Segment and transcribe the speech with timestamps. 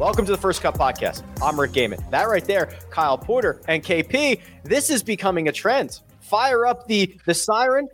[0.00, 1.22] Welcome to the First Cut Podcast.
[1.42, 2.10] I'm Rick Gehman.
[2.10, 4.40] That right there, Kyle Porter and KP.
[4.64, 6.00] This is becoming a trend.
[6.20, 7.86] Fire up the the siren,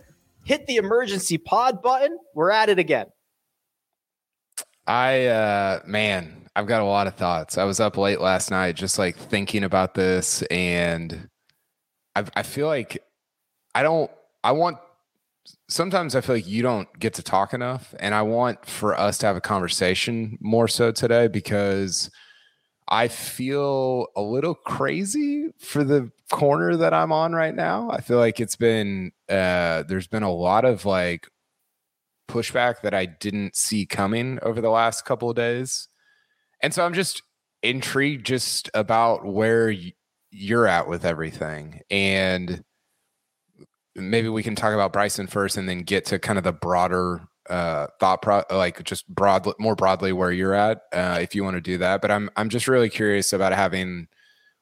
[0.45, 2.17] hit the emergency pod button.
[2.33, 3.07] We're at it again.
[4.87, 7.59] I uh man, I've got a lot of thoughts.
[7.59, 11.29] I was up late last night just like thinking about this and
[12.15, 13.03] I I feel like
[13.75, 14.13] I don't
[14.45, 14.79] I want
[15.69, 19.19] sometimes I feel like you don't get to talk enough and I want for us
[19.19, 22.11] to have a conversation more so today because
[22.89, 27.91] I feel a little crazy for the corner that I'm on right now.
[27.91, 31.29] I feel like it's been uh there's been a lot of like
[32.29, 35.89] pushback that I didn't see coming over the last couple of days.
[36.63, 37.23] And so I'm just
[37.63, 39.75] intrigued just about where
[40.31, 41.81] you're at with everything.
[41.91, 42.65] And
[43.97, 47.23] maybe we can talk about Bryson first and then get to kind of the broader
[47.49, 51.55] uh thought pro like just broad more broadly where you're at uh if you want
[51.55, 54.09] to do that but i'm i'm just really curious about having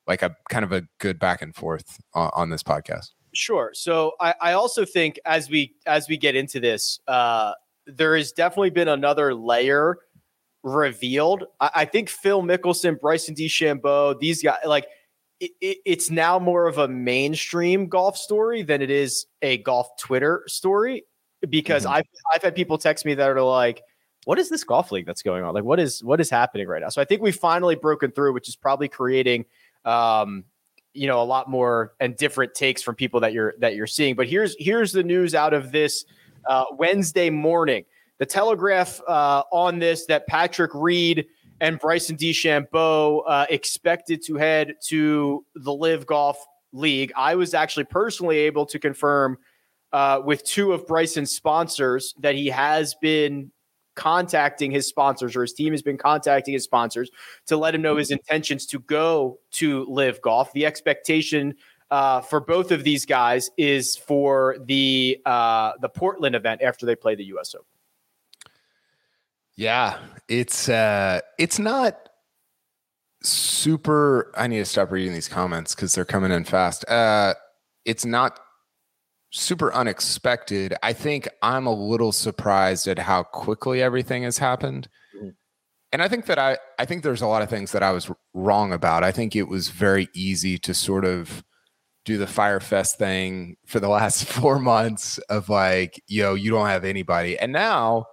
[0.06, 3.72] like a kind of a good back and forth on, on this podcast Sure.
[3.74, 7.52] So I, I also think as we as we get into this, uh,
[7.86, 9.98] there has definitely been another layer
[10.62, 11.44] revealed.
[11.60, 14.86] I, I think Phil Mickelson, Bryson DeChambeau, these guys like
[15.40, 19.88] it, it, it's now more of a mainstream golf story than it is a golf
[19.98, 21.04] Twitter story
[21.48, 21.90] because Mhm.
[21.90, 23.82] I've I've had people text me that are like,
[24.24, 25.54] "What is this golf league that's going on?
[25.54, 28.32] Like, what is what is happening right now?" So I think we've finally broken through,
[28.32, 29.44] which is probably creating.
[29.84, 30.44] Um,
[30.96, 34.14] you know a lot more and different takes from people that you're that you're seeing
[34.14, 36.04] but here's here's the news out of this
[36.48, 37.84] uh, wednesday morning
[38.18, 41.26] the telegraph uh, on this that patrick reed
[41.60, 46.38] and bryson DeChambeau uh, expected to head to the LIV golf
[46.72, 49.38] league i was actually personally able to confirm
[49.92, 53.50] uh, with two of bryson's sponsors that he has been
[53.94, 57.10] contacting his sponsors or his team has been contacting his sponsors
[57.46, 60.52] to let him know his intentions to go to LIV golf.
[60.52, 61.54] The expectation
[61.90, 66.96] uh, for both of these guys is for the uh, the Portland event after they
[66.96, 67.54] play the U.S.
[67.54, 67.66] Open.
[69.56, 69.98] Yeah,
[70.28, 72.08] it's uh it's not
[73.22, 76.88] super I need to stop reading these comments cuz they're coming in fast.
[76.88, 77.34] Uh
[77.84, 78.40] it's not
[79.30, 80.74] super unexpected.
[80.82, 84.88] I think I'm a little surprised at how quickly everything has happened.
[85.16, 85.34] Mhm.
[85.92, 88.10] And I think that I I think there's a lot of things that I was
[88.34, 89.04] wrong about.
[89.04, 91.44] I think it was very easy to sort of
[92.04, 96.68] do the Fyre Fest thing for the last 4 months of like, yo, you don't
[96.68, 97.38] have anybody.
[97.38, 98.06] And now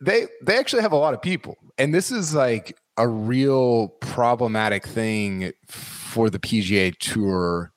[0.00, 1.56] they they actually have a lot of people.
[1.78, 7.72] And this is like a real problematic thing for the PGA tour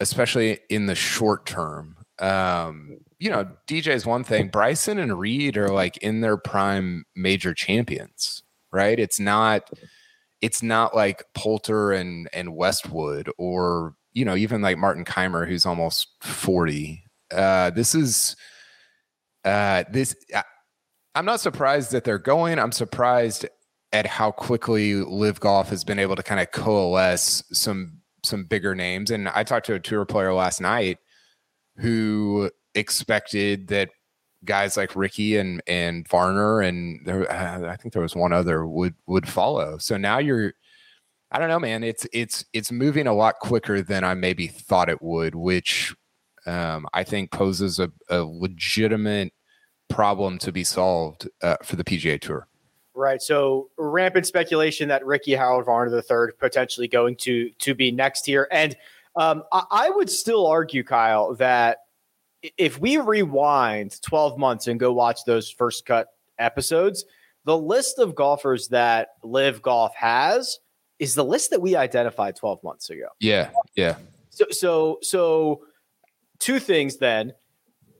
[0.00, 1.96] especially in the short term.
[2.20, 4.48] Um you know DJ is one thing.
[4.48, 8.42] Bryson and Reed are like in their prime major champions
[8.72, 8.98] right?
[8.98, 9.70] It's not
[10.40, 15.66] it's not like Poulter and and Westwood or you know even like Martin Kaymer who's
[15.66, 17.02] almost 40
[17.32, 18.36] uh this is
[19.44, 20.44] uh this I-
[21.14, 22.58] I'm not surprised that they're going.
[22.58, 23.46] I'm surprised
[23.92, 28.74] at how quickly LIV Golf has been able to kind of coalesce some some bigger
[28.74, 29.10] names.
[29.10, 30.98] And I talked to a tour player last night
[31.76, 33.90] who expected that
[34.44, 38.66] guys like Ricky and and Varner and there, uh, I think there was one other
[38.66, 39.78] would would follow.
[39.78, 40.54] So now you're
[41.30, 41.84] I don't know, man.
[41.84, 45.94] It's it's it's moving a lot quicker than I maybe thought it would, which
[46.46, 49.32] um, I think poses a, a legitimate
[49.88, 52.46] problem to be solved uh, for the PGA Tour.
[52.94, 53.22] Right.
[53.22, 58.48] So rampant speculation that Ricky Harold Varner III potentially going to to be next here,
[58.50, 58.76] and
[59.14, 61.78] um, I, I would still argue, Kyle, that
[62.56, 66.08] if we rewind 12 months and go watch those first cut
[66.38, 67.04] episodes,
[67.44, 70.58] the list of golfers that LIV Golf has
[70.98, 73.06] is the list that we identified 12 months ago.
[73.20, 73.96] Yeah, yeah,
[74.30, 75.64] So so so
[76.38, 77.32] two things then.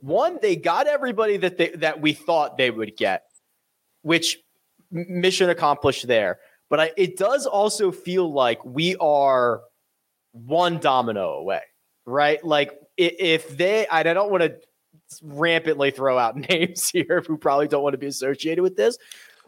[0.01, 3.25] One, they got everybody that they that we thought they would get,
[4.03, 4.39] which
[4.91, 6.39] mission accomplished there.
[6.71, 9.63] But I, it does also feel like we are
[10.33, 11.63] one domino away,
[12.05, 12.45] right?
[12.45, 14.57] Like if they, I don't want to
[15.23, 18.99] rampantly throw out names here who probably don't want to be associated with this,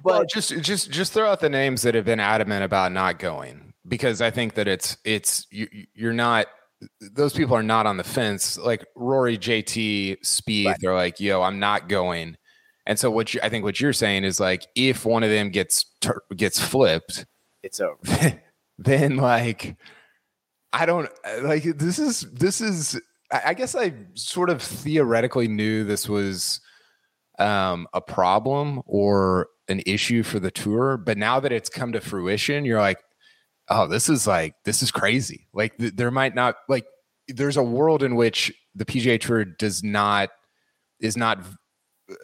[0.03, 3.19] but well, just just just throw out the names that have been adamant about not
[3.19, 6.47] going because I think that it's it's you, you're not
[7.01, 10.77] those people are not on the fence like Rory, JT, Spieth, Right.
[10.81, 12.37] They're like, yo, I'm not going.
[12.87, 15.51] And so what you, I think what you're saying is like if one of them
[15.51, 15.87] gets
[16.37, 17.27] gets flipped,
[17.63, 17.99] it's over.
[18.79, 19.77] then like
[20.73, 21.11] I don't
[21.43, 23.01] like this is this is
[23.31, 26.61] I guess I sort of theoretically knew this was
[27.39, 32.01] um, a problem or an issue for the tour, but now that it's come to
[32.01, 32.99] fruition, you're like,
[33.71, 35.47] oh, this is like this is crazy.
[35.53, 36.87] Like th- there might not like
[37.29, 40.31] there's a world in which the PGA Tour does not
[41.01, 41.45] is not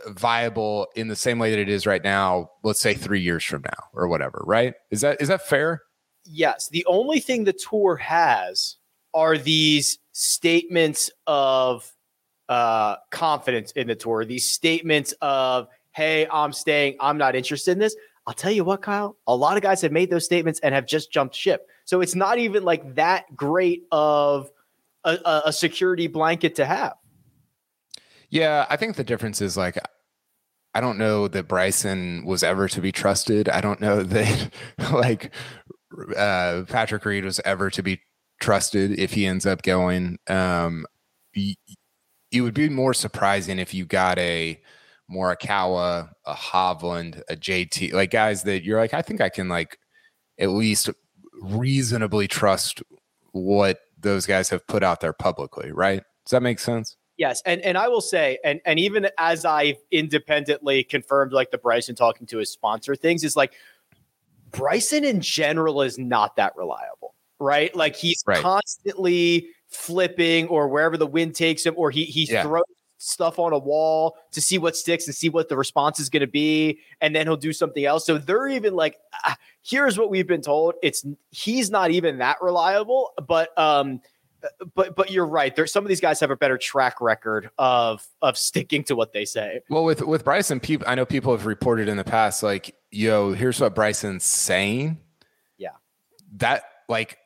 [0.09, 2.51] viable in the same way that it is right now.
[2.63, 4.43] Let's say three years from now or whatever.
[4.45, 4.75] Right?
[4.91, 5.83] Is that is that fair?
[6.25, 6.69] Yes.
[6.69, 8.77] The only thing the tour has
[9.15, 11.91] are these statements of
[12.49, 17.79] uh, confidence in the tour, these statements of, hey, I'm staying, I'm not interested in
[17.79, 17.97] this.
[18.27, 20.87] I'll tell you what, Kyle, a lot of guys have made those statements and have
[20.87, 21.69] just jumped ship.
[21.85, 24.51] So it's not even like that great of
[25.05, 26.95] a, a security blanket to have.
[28.29, 29.79] Yeah, I think the difference is like
[30.75, 33.49] I don't know that Bryson was ever to be trusted.
[33.49, 34.51] I don't know that
[34.93, 35.33] like
[36.17, 38.01] uh, Patrick Reed was ever to be
[38.41, 40.19] trusted if he ends up going.
[40.27, 40.85] Um,
[41.35, 44.61] it would be more surprising if you got a
[45.11, 49.79] Morikawa, a Hovland, a JT, like guys that you're like, I think I can like
[50.39, 50.91] at least
[51.41, 52.83] reasonably trust
[53.33, 56.03] what those guys have put out there publicly, right?
[56.25, 56.97] Does that make sense?
[57.17, 61.59] Yes, and and I will say, and and even as I've independently confirmed, like the
[61.59, 63.55] Bryson talking to his sponsor things, is like
[64.51, 67.75] Bryson in general is not that reliable right?
[67.75, 68.41] Like he's right.
[68.41, 72.43] constantly flipping or wherever the wind takes him, or he he yeah.
[72.43, 72.65] throws
[72.99, 76.21] stuff on a wall to see what sticks and see what the response is going
[76.21, 78.07] to be, and then he'll do something else.
[78.07, 80.75] So they're even like, ah, here's what we've been told.
[80.83, 84.01] It's he's not even that reliable, but um.
[84.77, 85.57] But but you're right.
[85.57, 89.13] There's some of these guys have a better track record of of sticking to what
[89.13, 89.63] they say.
[89.69, 93.33] Well, with with Bryson, people I know people have reported in the past, like, yo,
[93.33, 94.99] here's what Bryson's saying.
[95.59, 95.71] Yeah,
[96.37, 97.19] that like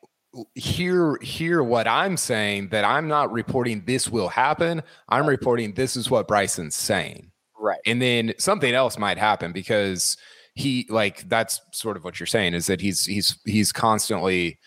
[0.54, 4.82] hear hear what I'm saying that I'm not reporting this will happen.
[5.08, 7.30] I'm reporting this is what Bryson's saying.
[7.58, 7.80] Right.
[7.86, 10.16] And then something else might happen because
[10.54, 14.58] he like that's sort of what you're saying is that he's he's he's constantly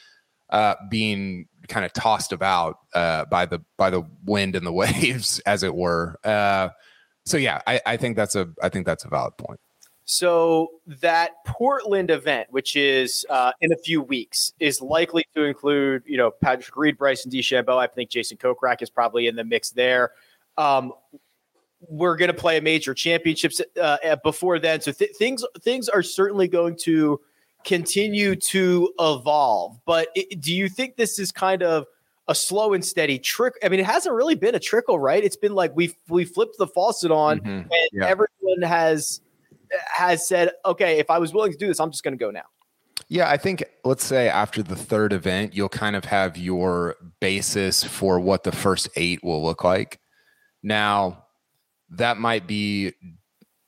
[0.50, 5.40] uh being kind of tossed about uh by the by the wind and the waves
[5.46, 6.20] as it were.
[6.24, 6.70] Uh
[7.26, 9.60] so yeah, I, I think that's a I think that's a valid point.
[10.14, 16.04] So that Portland event, which is uh, in a few weeks, is likely to include,
[16.06, 17.80] you know, Patrick Reed, Bryson DeChambeau.
[17.80, 20.12] I think Jason Kokrak is probably in the mix there.
[20.56, 20.94] Um,
[21.90, 26.04] we're going to play a major championships uh, before then, so th- things things are
[26.04, 27.20] certainly going to
[27.66, 29.80] continue to evolve.
[29.84, 31.88] But it, do you think this is kind of
[32.28, 33.56] a slow and steady trick?
[33.64, 35.24] I mean, it hasn't really been a trickle, right?
[35.24, 37.50] It's been like we we flipped the faucet on, mm-hmm.
[37.50, 38.06] and yeah.
[38.06, 39.20] everyone has
[39.88, 42.32] has said, okay, if I was willing to do this, I'm just going to go
[42.32, 42.44] now.
[43.10, 47.84] Yeah, I think let's say after the third event, you'll kind of have your basis
[47.84, 50.00] for what the first eight will look like.
[50.62, 51.26] Now,
[51.90, 52.94] that might be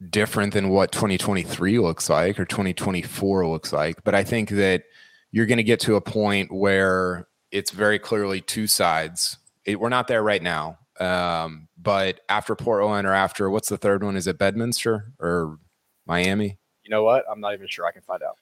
[0.10, 4.84] different than what 2023 looks like or 2024 looks like, but I think that
[5.32, 9.38] you're going to get to a point where it's very clearly two sides.
[9.66, 14.04] It, we're not there right now, um, but after Portland or after what's the third
[14.04, 14.16] one?
[14.16, 15.60] Is it Bedminster or
[16.06, 16.58] Miami?
[16.84, 17.26] You know what?
[17.30, 17.86] I'm not even sure.
[17.86, 18.38] I can find out.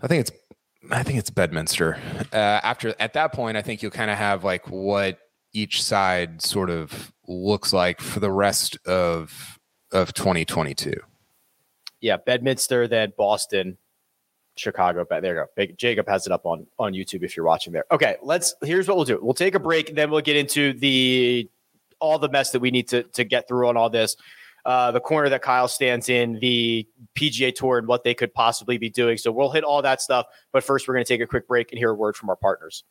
[0.00, 0.32] I think it's
[0.90, 1.98] I think it's Bedminster.
[2.32, 5.18] Uh, after at that point, I think you'll kind of have like what
[5.52, 9.58] each side sort of looks like for the rest of
[9.92, 10.92] of 2022.
[12.00, 13.76] Yeah, Bedminster, then Boston,
[14.56, 15.04] Chicago.
[15.08, 15.72] But there you go.
[15.76, 17.84] Jacob has it up on on YouTube if you're watching there.
[17.90, 18.54] Okay, let's.
[18.62, 19.18] Here's what we'll do.
[19.20, 21.48] We'll take a break, then we'll get into the
[22.00, 24.16] all the mess that we need to to get through on all this
[24.64, 28.78] uh, the corner that Kyle stands in, the PGA Tour, and what they could possibly
[28.78, 29.16] be doing.
[29.18, 30.26] So we'll hit all that stuff.
[30.52, 32.36] But first, we're going to take a quick break and hear a word from our
[32.36, 32.84] partners.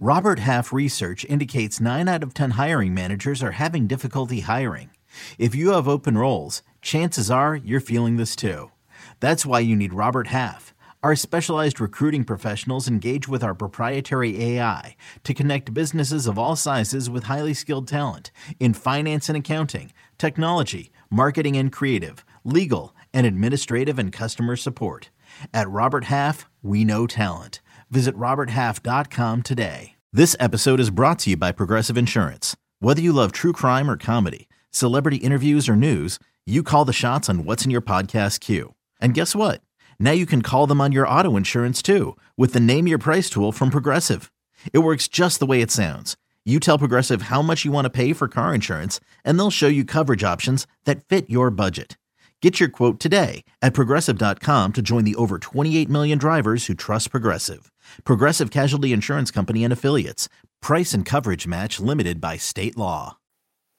[0.00, 4.90] Robert Half research indicates nine out of 10 hiring managers are having difficulty hiring.
[5.38, 8.72] If you have open roles, chances are you're feeling this too.
[9.20, 10.74] That's why you need Robert Half.
[11.04, 17.10] Our specialized recruiting professionals engage with our proprietary AI to connect businesses of all sizes
[17.10, 23.98] with highly skilled talent in finance and accounting, technology, marketing and creative, legal, and administrative
[23.98, 25.10] and customer support.
[25.52, 27.60] At Robert Half, we know talent.
[27.90, 29.96] Visit RobertHalf.com today.
[30.12, 32.56] This episode is brought to you by Progressive Insurance.
[32.80, 37.28] Whether you love true crime or comedy, celebrity interviews or news, you call the shots
[37.28, 38.74] on what's in your podcast queue.
[39.00, 39.60] And guess what?
[39.98, 43.28] Now you can call them on your auto insurance too with the Name Your Price
[43.28, 44.32] tool from Progressive.
[44.72, 46.16] It works just the way it sounds.
[46.44, 49.68] You tell Progressive how much you want to pay for car insurance, and they'll show
[49.68, 51.96] you coverage options that fit your budget.
[52.40, 57.12] Get your quote today at progressive.com to join the over 28 million drivers who trust
[57.12, 57.70] Progressive.
[58.02, 60.28] Progressive Casualty Insurance Company and Affiliates.
[60.60, 63.18] Price and coverage match limited by state law.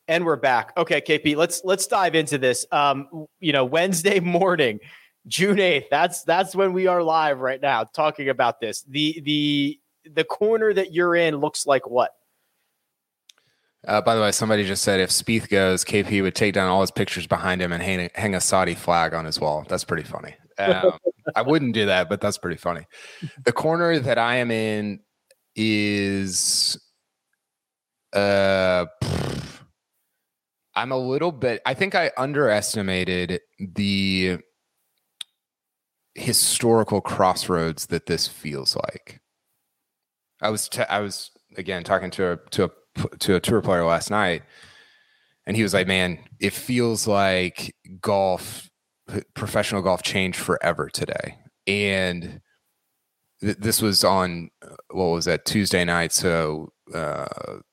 [0.07, 0.71] And we're back.
[0.77, 2.65] Okay, KP, let's let's dive into this.
[2.71, 4.79] Um, you know, Wednesday morning,
[5.27, 5.89] June 8th.
[5.91, 8.83] That's that's when we are live right now talking about this.
[8.83, 9.79] The the
[10.09, 12.11] the corner that you're in looks like what?
[13.85, 16.81] Uh, by the way, somebody just said if Spieth goes, KP would take down all
[16.81, 19.65] his pictures behind him and hang, hang a Saudi flag on his wall.
[19.67, 20.35] That's pretty funny.
[20.57, 20.93] Um,
[21.35, 22.85] I wouldn't do that, but that's pretty funny.
[23.43, 25.01] The corner that I am in
[25.55, 26.77] is,
[28.13, 28.85] uh,
[30.75, 31.61] I'm a little bit.
[31.65, 34.39] I think I underestimated the
[36.15, 39.21] historical crossroads that this feels like.
[40.41, 42.69] I was t- I was again talking to a to a
[43.19, 44.43] to a tour player last night,
[45.45, 48.69] and he was like, "Man, it feels like golf,
[49.33, 52.41] professional golf, changed forever today." And
[53.41, 54.49] th- this was on
[54.91, 57.25] what was that Tuesday night, so uh,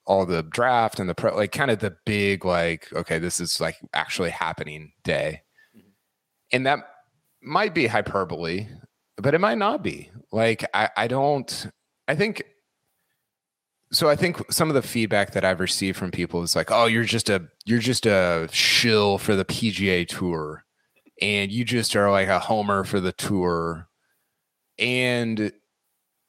[0.06, 3.60] all the draft and the pro, like kind of the big like, okay, this is
[3.60, 5.42] like actually happening day,
[5.76, 5.88] mm-hmm.
[6.52, 6.80] and that
[7.42, 8.66] might be hyperbole,
[9.16, 10.10] but it might not be.
[10.32, 11.66] Like I, I don't.
[12.08, 12.42] I think.
[13.92, 16.86] So I think some of the feedback that I've received from people is like, "Oh,
[16.86, 20.64] you're just a you're just a shill for the PGA Tour,
[21.20, 23.88] and you just are like a homer for the tour."
[24.78, 25.52] And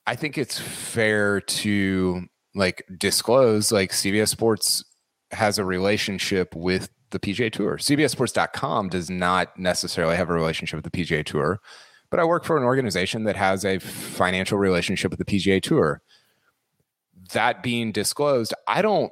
[0.08, 2.24] I think it's fair to
[2.56, 4.84] like disclose like CBS Sports
[5.32, 7.78] has a relationship with the PGA Tour.
[7.78, 11.62] CBSSports.com does not necessarily have a relationship with the PGA Tour,
[12.10, 16.02] but I work for an organization that has a financial relationship with the PGA Tour.
[17.34, 19.12] That being disclosed, I don't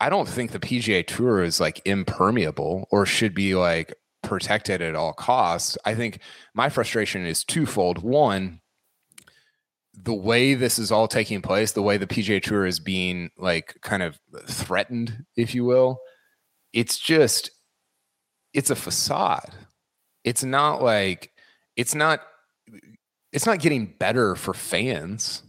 [0.00, 4.96] I don't think the PGA Tour is like impermeable or should be like protected at
[4.96, 5.78] all costs.
[5.84, 6.18] I think
[6.54, 8.02] my frustration is twofold.
[8.02, 8.60] One,
[9.94, 13.76] the way this is all taking place, the way the PGA Tour is being like
[13.82, 16.00] kind of threatened, if you will,
[16.72, 17.50] it's just
[18.54, 19.50] it's a facade.
[20.24, 21.30] It's not like
[21.76, 22.22] it's not
[23.32, 25.42] it's not getting better for fans,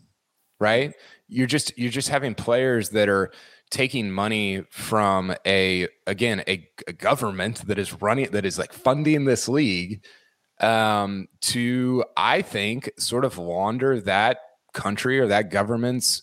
[0.59, 0.93] right?
[1.33, 3.31] You're just you're just having players that are
[3.71, 9.25] taking money from a again a, a government that is running that is like funding
[9.25, 10.05] this league
[10.59, 14.37] um to I think sort of launder that
[14.73, 16.21] country or that government's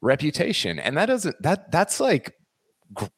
[0.00, 0.78] reputation.
[0.78, 2.32] And that doesn't that that's like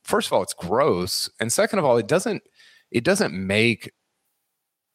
[0.05, 2.43] first of all, it's gross, and second of all, it doesn't
[2.91, 3.93] it doesn't make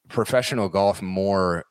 [0.10, 1.66] professional golf more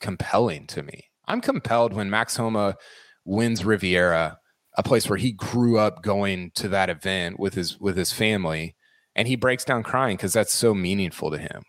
[0.00, 1.04] compelling to me.
[1.26, 2.76] I'm compelled when Max Homa
[3.24, 4.38] wins Riviera,
[4.76, 8.76] a place where he grew up going to that event with his with his family,
[9.14, 11.62] and he breaks down crying because that's so meaningful to him.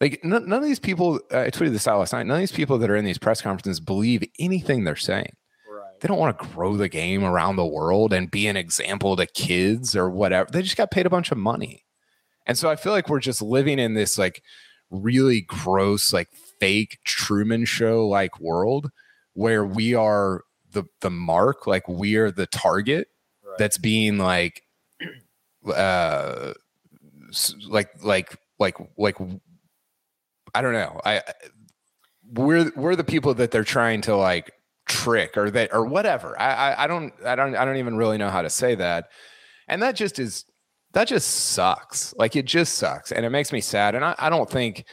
[0.00, 2.26] Like none, none of these people, uh, I tweeted this out last night.
[2.26, 5.30] None of these people that are in these press conferences believe anything they're saying
[6.04, 9.26] they don't want to grow the game around the world and be an example to
[9.26, 10.50] kids or whatever.
[10.50, 11.86] They just got paid a bunch of money.
[12.46, 14.42] And so I feel like we're just living in this like
[14.90, 16.28] really gross, like
[16.60, 18.90] fake Truman show like world
[19.32, 20.42] where we are
[20.74, 23.08] the the mark, like we're the target
[23.44, 23.58] right.
[23.58, 24.62] that's being like
[25.74, 26.52] uh
[27.66, 29.16] like like like like
[30.54, 31.00] I don't know.
[31.04, 31.22] I
[32.32, 34.52] we're we're the people that they're trying to like
[34.86, 36.38] trick or that or whatever.
[36.40, 39.08] I, I I don't I don't I don't even really know how to say that.
[39.68, 40.44] And that just is
[40.94, 42.14] that just sucks.
[42.16, 43.12] Like it just sucks.
[43.12, 43.94] And it makes me sad.
[43.94, 44.86] And I, I don't think,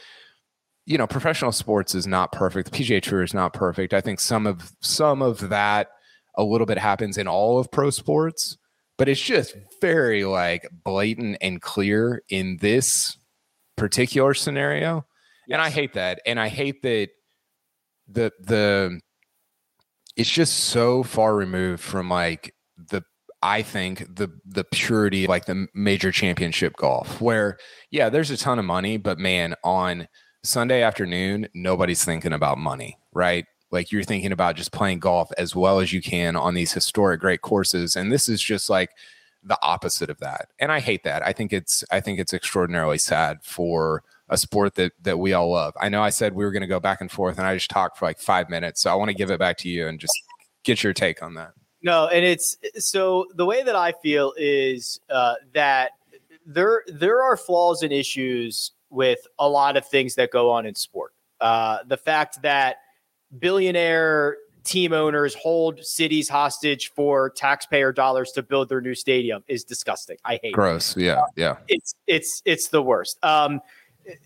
[0.84, 2.70] you know, professional sports is not perfect.
[2.70, 3.94] The PGA Tour is not perfect.
[3.94, 5.88] I think some of some of that
[6.36, 8.56] a little bit happens in all of pro sports,
[8.98, 13.16] but it's just very like blatant and clear in this
[13.76, 15.06] particular scenario.
[15.46, 15.54] Yes.
[15.54, 16.20] And I hate that.
[16.26, 17.10] And I hate that
[18.08, 19.00] the the
[20.16, 23.02] it's just so far removed from like the
[23.42, 27.58] I think the the purity like the major championship golf where
[27.90, 30.06] yeah there's a ton of money but man on
[30.44, 33.46] Sunday afternoon, nobody's thinking about money, right?
[33.70, 37.20] Like you're thinking about just playing golf as well as you can on these historic
[37.20, 37.94] great courses.
[37.94, 38.90] And this is just like
[39.44, 40.48] the opposite of that.
[40.58, 41.24] And I hate that.
[41.24, 45.50] I think it's I think it's extraordinarily sad for a sport that that we all
[45.50, 45.74] love.
[45.80, 47.70] I know I said we were going to go back and forth and I just
[47.70, 48.82] talked for like 5 minutes.
[48.82, 50.14] So I want to give it back to you and just
[50.64, 51.52] get your take on that.
[51.82, 55.92] No, and it's so the way that I feel is uh, that
[56.44, 60.74] there there are flaws and issues with a lot of things that go on in
[60.74, 61.12] sport.
[61.40, 62.76] Uh, the fact that
[63.38, 69.64] billionaire team owners hold cities hostage for taxpayer dollars to build their new stadium is
[69.64, 70.16] disgusting.
[70.24, 70.96] I hate gross.
[70.96, 71.04] It.
[71.04, 71.56] Yeah, yeah.
[71.68, 73.18] It's it's it's the worst.
[73.24, 73.60] Um,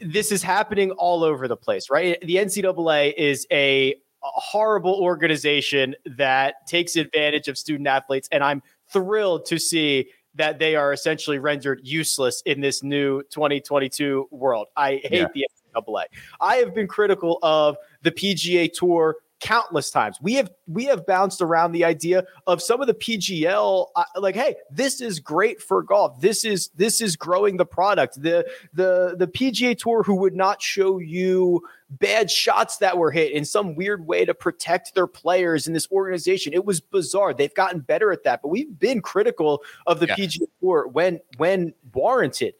[0.00, 2.20] this is happening all over the place, right?
[2.20, 8.62] The NCAA is a, a horrible organization that takes advantage of student athletes, and I'm
[8.90, 14.68] thrilled to see that they are essentially rendered useless in this new 2022 world.
[14.76, 15.26] I hate yeah.
[15.34, 16.04] the NCAA.
[16.40, 20.18] I have been critical of the PGA Tour countless times.
[20.20, 24.34] We have we have bounced around the idea of some of the PGL uh, like
[24.34, 26.20] hey, this is great for golf.
[26.20, 28.20] This is this is growing the product.
[28.20, 33.32] The the the PGA Tour who would not show you bad shots that were hit
[33.32, 36.52] in some weird way to protect their players in this organization.
[36.52, 37.34] It was bizarre.
[37.34, 40.16] They've gotten better at that, but we've been critical of the yeah.
[40.16, 42.54] PGA Tour when when warranted.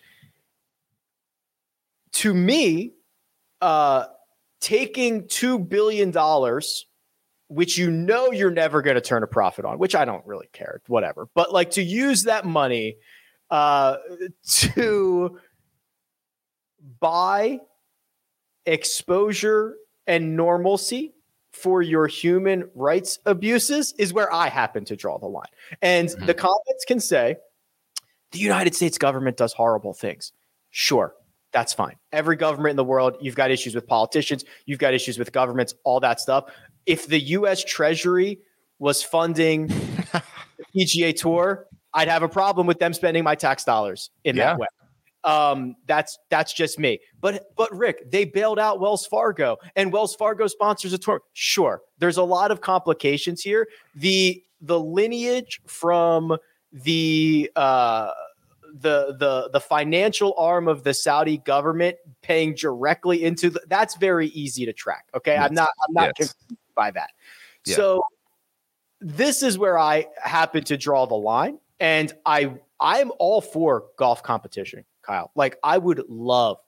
[2.13, 2.93] To me,
[3.61, 4.07] uh
[4.61, 6.13] taking $2 billion,
[7.49, 10.49] which you know you're never going to turn a profit on, which I don't really
[10.53, 11.29] care, whatever.
[11.35, 12.97] But like to use that money
[13.51, 13.97] uh,
[14.51, 15.39] to
[17.01, 17.61] buy
[18.65, 21.15] exposure and normalcy
[21.53, 25.45] for your human rights abuses is where I happen to draw the line.
[25.81, 26.27] And mm-hmm.
[26.27, 27.37] the comments can say
[28.33, 30.33] the United States government does horrible things.
[30.71, 31.15] Sure,
[31.57, 31.97] that's fine.
[32.13, 35.73] Every government in the world, you've got issues with politicians, you've got issues with governments,
[35.85, 36.53] all that stuff.
[36.85, 38.41] If the US Treasury
[38.79, 39.69] was funding
[40.13, 40.23] the
[40.77, 44.49] PGA Tour, I'd have a problem with them spending my tax dollars in yeah.
[44.49, 44.67] that way.
[45.25, 47.01] Um, that's that's just me.
[47.23, 51.23] But but Rick, they bailed out Wells Fargo, and Wells Fargo sponsors a tour.
[51.33, 53.67] Sure, there's a lot of complications here.
[53.95, 56.37] The the lineage from
[56.71, 58.11] the uh,
[58.81, 64.29] the the the financial arm of the Saudi government paying directly into the, that's very
[64.29, 65.07] easy to track.
[65.15, 65.49] Okay, yes.
[65.49, 66.33] I'm not I'm not yes.
[66.33, 67.11] confused by that.
[67.65, 67.77] Yeah.
[67.77, 68.03] So
[69.01, 74.23] this is where I happen to draw the line, and I I'm all for golf
[74.23, 75.31] competition, Kyle.
[75.35, 76.59] Like I would love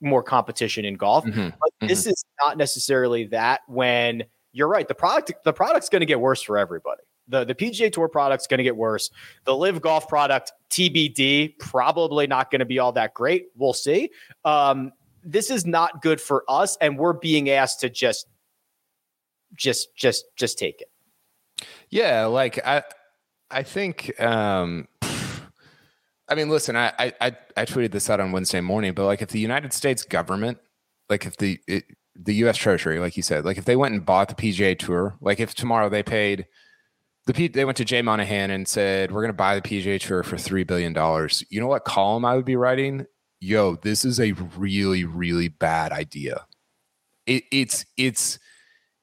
[0.00, 1.48] more competition in golf, mm-hmm.
[1.48, 1.86] but mm-hmm.
[1.88, 3.60] this is not necessarily that.
[3.66, 7.54] When you're right, the product the product's going to get worse for everybody the the
[7.54, 9.10] PGA Tour product's going to get worse.
[9.44, 13.46] The LIV Golf product TBD probably not going to be all that great.
[13.56, 14.10] We'll see.
[14.44, 18.26] Um, this is not good for us, and we're being asked to just
[19.54, 21.66] just just just take it.
[21.90, 22.82] Yeah, like I
[23.50, 24.88] I think um
[26.28, 29.30] I mean listen, I I I tweeted this out on Wednesday morning, but like if
[29.30, 30.58] the United States government,
[31.08, 31.84] like if the it,
[32.16, 35.16] the US Treasury, like you said, like if they went and bought the PGA Tour,
[35.20, 36.46] like if tomorrow they paid
[37.26, 40.00] the P- they went to Jay Monahan and said, "We're going to buy the PGA
[40.00, 43.06] Tour for three billion dollars." You know what column I would be writing?
[43.40, 46.46] Yo, this is a really, really bad idea.
[47.26, 48.38] It, it's it's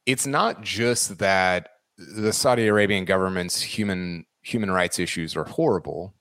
[0.05, 6.13] it's not just that the Saudi Arabian government's human human rights issues are horrible.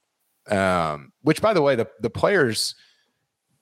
[0.51, 2.75] Um, which, by the way, the the players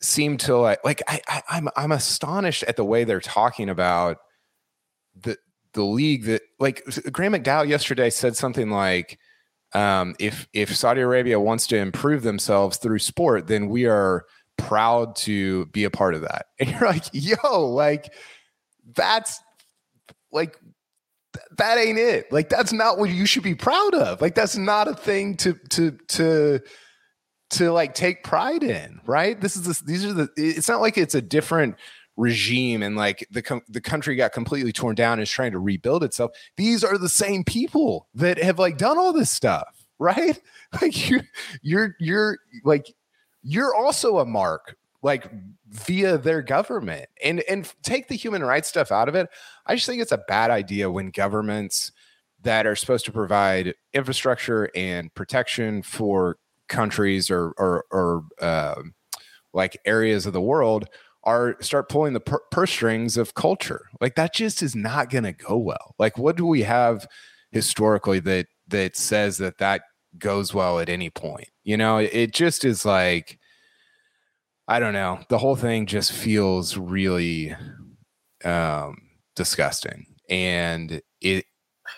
[0.00, 4.18] seem to like like I, I I'm I'm astonished at the way they're talking about
[5.14, 5.38] the
[5.74, 6.82] the league that like
[7.12, 9.18] Graham McDowell yesterday said something like,
[9.74, 14.24] um, if if Saudi Arabia wants to improve themselves through sport, then we are
[14.56, 16.46] proud to be a part of that.
[16.60, 18.12] And you're like, yo, like
[18.94, 19.40] that's
[20.32, 20.58] like
[21.58, 22.32] that ain't it.
[22.32, 24.20] Like that's not what you should be proud of.
[24.20, 26.60] Like that's not a thing to to to
[27.50, 29.40] to like take pride in, right?
[29.40, 31.76] This is this, these are the it's not like it's a different
[32.16, 35.58] regime and like the com- the country got completely torn down and is trying to
[35.58, 40.40] rebuild itself these are the same people that have like done all this stuff right?
[40.82, 41.20] Like you
[41.62, 42.92] you're you're like
[43.44, 45.30] you're also a mark like
[45.68, 47.08] via their government.
[47.22, 49.28] And and take the human rights stuff out of it.
[49.66, 51.92] I just think it's a bad idea when governments
[52.42, 58.82] that are supposed to provide infrastructure and protection for countries or or, or uh,
[59.52, 60.88] like areas of the world
[61.24, 63.86] are start pulling the pur- purse strings of culture.
[64.00, 65.94] Like that just is not going to go well.
[65.98, 67.06] Like what do we have
[67.50, 69.82] historically that that says that that
[70.18, 71.48] goes well at any point?
[71.64, 73.38] You know, it just is like
[74.66, 75.20] I don't know.
[75.28, 77.54] The whole thing just feels really
[78.44, 78.96] um,
[79.36, 81.44] disgusting, and it.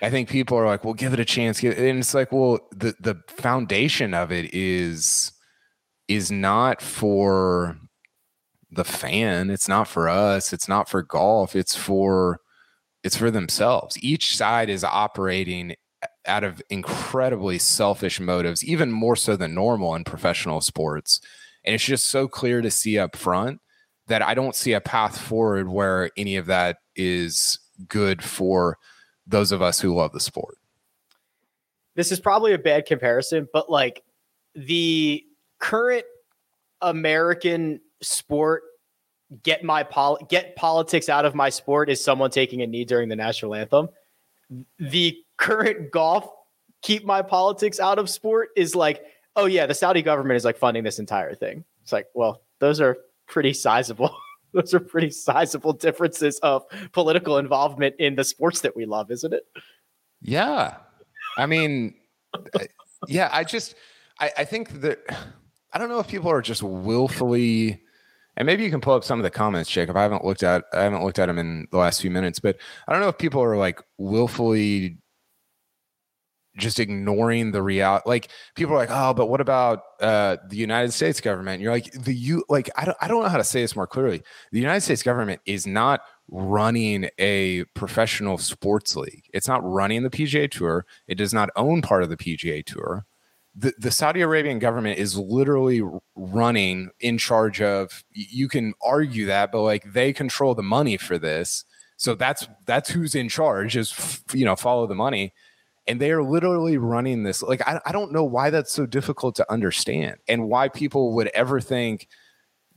[0.02, 2.94] I think people are like, "Well, give it a chance," and it's like, well, the
[2.98, 5.32] the foundation of it is
[6.08, 7.78] is not for
[8.76, 9.50] the fan.
[9.50, 10.52] It's not for us.
[10.52, 11.56] It's not for golf.
[11.56, 12.40] It's for
[13.02, 13.96] it's for themselves.
[14.02, 15.76] Each side is operating
[16.26, 21.20] out of incredibly selfish motives, even more so than normal in professional sports.
[21.64, 23.60] And it's just so clear to see up front
[24.08, 27.58] that I don't see a path forward where any of that is
[27.88, 28.78] good for
[29.26, 30.58] those of us who love the sport.
[31.94, 34.02] This is probably a bad comparison, but like
[34.54, 35.24] the
[35.58, 36.04] current
[36.82, 38.62] American sport
[39.42, 43.08] get my pol- get politics out of my sport is someone taking a knee during
[43.08, 43.88] the national anthem.
[44.78, 46.28] The current golf
[46.82, 49.04] keep my politics out of sport is like
[49.36, 51.64] oh yeah, the Saudi government is like funding this entire thing.
[51.82, 52.96] It's like, well, those are
[53.28, 54.16] pretty sizable.
[54.52, 59.32] those are pretty sizable differences of political involvement in the sports that we love, isn't
[59.32, 59.46] it?
[60.22, 60.76] Yeah.
[61.36, 61.94] I mean,
[62.32, 62.60] uh,
[63.06, 63.74] yeah, I just,
[64.18, 64.98] I, I think that,
[65.72, 67.82] I don't know if people are just willfully,
[68.36, 69.96] and maybe you can pull up some of the comments, Jacob.
[69.96, 72.56] I haven't looked at, I haven't looked at them in the last few minutes, but
[72.86, 74.98] I don't know if people are like willfully
[76.56, 78.02] just ignoring the reality.
[78.06, 81.54] Like people are like, oh, but what about uh, the United States government?
[81.54, 83.76] And you're like, the you like I don't I don't know how to say this
[83.76, 84.22] more clearly.
[84.52, 89.24] The United States government is not running a professional sports league.
[89.32, 90.86] It's not running the PGA Tour.
[91.08, 93.06] It does not own part of the PGA Tour.
[93.58, 95.82] The, the Saudi Arabian government is literally
[96.14, 101.18] running in charge of you can argue that but like they control the money for
[101.18, 101.64] this.
[101.96, 105.32] So that's that's who's in charge is you know follow the money.
[105.88, 109.36] And they are literally running this like I, I don't know why that's so difficult
[109.36, 112.08] to understand and why people would ever think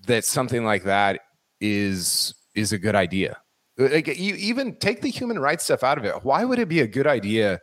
[0.07, 1.21] that something like that
[1.59, 3.37] is is a good idea.
[3.77, 6.23] Like you even take the human rights stuff out of it.
[6.23, 7.59] Why would it be a good idea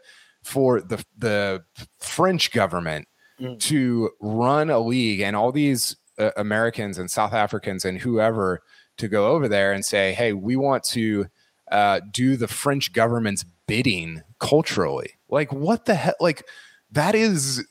[0.46, 1.62] for the the
[1.98, 3.08] french government
[3.40, 3.58] mm.
[3.58, 8.62] to run a league and all these uh, americans and south africans and whoever
[8.96, 11.26] to go over there and say hey we want to
[11.72, 16.14] uh, do the french government's bidding culturally like what the hell?
[16.20, 16.46] Like
[16.92, 17.64] that is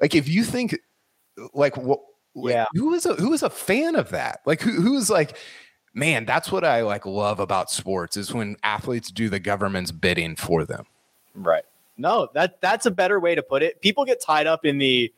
[0.00, 0.78] like if you think
[1.54, 2.00] like what?
[2.34, 2.66] Yeah.
[2.74, 4.40] who is a who is a fan of that?
[4.46, 5.36] Like who who is like,
[5.92, 10.36] man, that's what I like love about sports is when athletes do the government's bidding
[10.36, 10.86] for them.
[11.34, 11.64] Right.
[11.98, 13.80] No, that that's a better way to put it.
[13.80, 15.12] People get tied up in the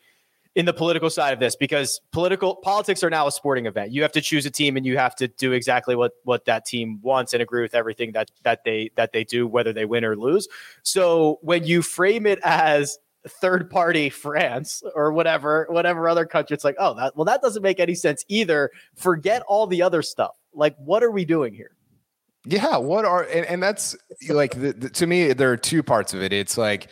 [0.57, 3.93] in the political side of this because political politics are now a sporting event.
[3.93, 6.65] You have to choose a team and you have to do exactly what what that
[6.65, 10.05] team wants and agree with everything that that they that they do whether they win
[10.05, 10.49] or lose.
[10.83, 16.65] So when you frame it as third party France or whatever whatever other country it's
[16.65, 18.71] like, "Oh, that well that doesn't make any sense either.
[18.97, 20.35] Forget all the other stuff.
[20.55, 21.77] Like what are we doing here?"
[22.45, 23.97] Yeah, what are and, and that's
[24.29, 26.33] like the, the, to me there are two parts of it.
[26.33, 26.89] It's like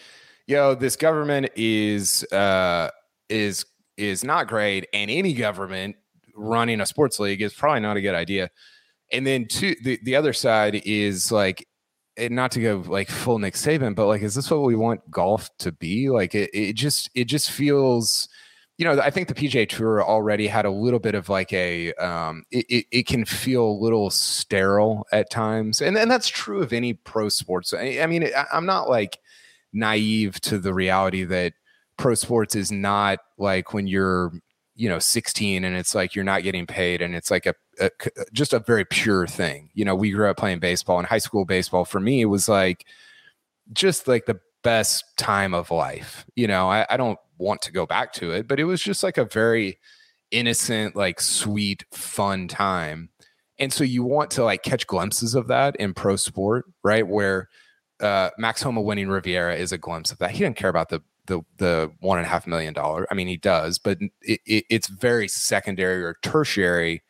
[0.47, 2.91] yo, this government is uh
[3.29, 3.65] is
[3.97, 5.97] is not great, and any government
[6.35, 8.51] running a sports league is probably not a good idea.
[9.13, 11.67] And then two, the the other side is like,
[12.17, 15.11] and not to go like full Nick Saban, but like, is this what we want
[15.11, 16.11] golf to be?
[16.11, 18.29] Like, it, it just it just feels
[18.79, 21.93] you know, I think the PGA Tour already had a little bit of like a,
[21.95, 25.81] um, it, it, it, can feel a little sterile at times.
[25.81, 27.75] And, and that's true of any pro sports.
[27.75, 29.19] I, I mean, I, I'm not like
[29.73, 31.55] naive to the reality that
[31.97, 34.33] pro sports is not like when you're
[34.77, 37.91] you know 16 and it's like you're not getting paid and it's like a, a,
[38.33, 41.45] just a very pure thing you know we grew up playing baseball and high school
[41.45, 42.87] baseball for me was like
[43.73, 47.87] just like the best time of life you know I, I don't want to go
[47.87, 49.79] back to it but it was just like a very
[50.31, 53.09] innocent like sweet fun time
[53.59, 57.49] and so you want to like catch glimpses of that in pro sport right where
[58.01, 60.31] uh, Max Homa winning Riviera is a glimpse of that.
[60.31, 63.07] He didn't care about the the the one and a half million dollar.
[63.11, 67.03] I mean, he does, but it, it, it's very secondary or tertiary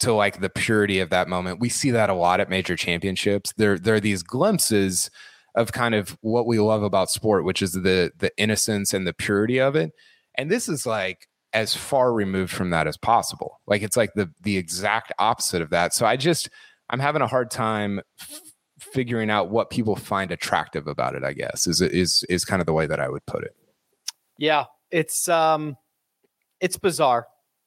[0.00, 1.60] to like the purity of that moment.
[1.60, 3.52] We see that a lot at major championships.
[3.56, 5.10] There there are these glimpses
[5.54, 9.12] of kind of what we love about sport, which is the the innocence and the
[9.12, 9.92] purity of it.
[10.36, 13.60] And this is like as far removed from that as possible.
[13.66, 15.92] Like it's like the the exact opposite of that.
[15.94, 16.48] So I just
[16.88, 18.40] I'm having a hard time f-
[18.78, 21.24] figuring out what people find attractive about it.
[21.24, 23.56] I guess is is is kind of the way that I would put it.
[24.38, 25.76] Yeah, it's um,
[26.60, 27.26] it's bizarre.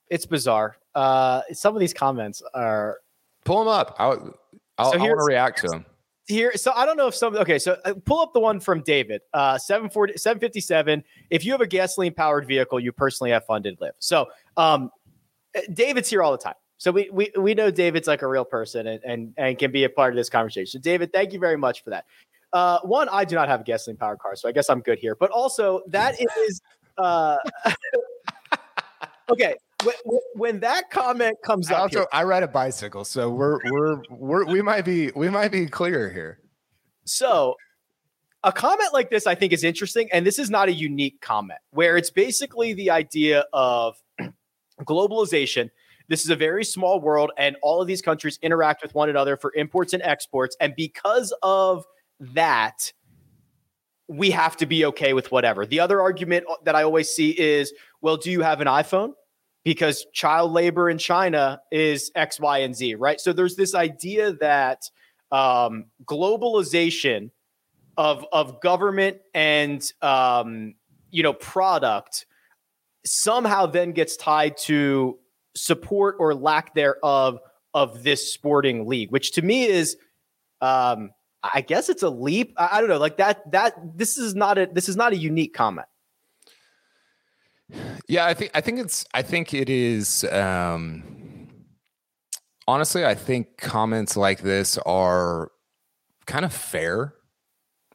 [0.10, 0.78] It's bizarre.
[0.96, 3.00] Uh, some of these comments are
[3.46, 3.96] pull them up.
[4.00, 4.38] I'll,
[4.78, 5.86] I'll so I want to react to them
[6.28, 8.82] here so i don't know if some okay so uh, pull up the one from
[8.82, 13.78] david uh 740 757 if you have a gasoline powered vehicle you personally have funded
[13.82, 14.90] LIV so um
[15.56, 16.56] uh, David's here all the time.
[16.78, 19.84] So we we we know David's like a real person and and, and can be
[19.84, 20.82] a part of this conversation.
[20.82, 22.06] David, thank you very much for that.
[22.52, 25.00] Uh, one, I do not have a gasoline powered car, so I guess I'm good
[25.00, 25.16] here.
[25.16, 26.62] But also, that is
[26.98, 27.38] uh,
[29.30, 29.56] okay.
[29.84, 34.02] When, when, that comment comes up, also, here, I ride a bicycle, so we're we're
[34.10, 36.40] we're we might be we might be clear here.
[37.06, 37.56] So,
[38.44, 41.60] a comment like this, I think, is interesting, and this is not a unique comment.
[41.72, 43.96] Where it's basically the idea of
[44.82, 45.70] globalization.
[46.10, 49.38] This is a very small world, and all of these countries interact with one another
[49.38, 50.56] for imports and exports.
[50.60, 51.86] And because of
[52.20, 52.92] that,
[54.08, 55.66] we have to be okay with whatever.
[55.66, 59.14] The other argument that I always see is, well, do you have an iPhone?
[59.64, 63.20] Because child labor in China is X, Y, and Z, right?
[63.20, 64.90] So there's this idea that
[65.32, 67.32] um, globalization
[67.98, 70.74] of of government and um,
[71.12, 72.26] you know product
[73.06, 75.18] somehow then gets tied to
[75.56, 77.40] support or lack thereof
[77.74, 79.98] of this sporting league, which to me is
[80.62, 81.12] um,
[81.44, 82.54] I guess it's a leap.
[82.58, 83.52] I, I, don't know, like that.
[83.52, 85.88] That this is not a this is not a unique comment.
[88.08, 90.24] Yeah, I think I think it's I think it is.
[90.26, 91.04] Um,
[92.68, 95.52] honestly, I think comments like this are
[96.26, 97.14] kind of fair,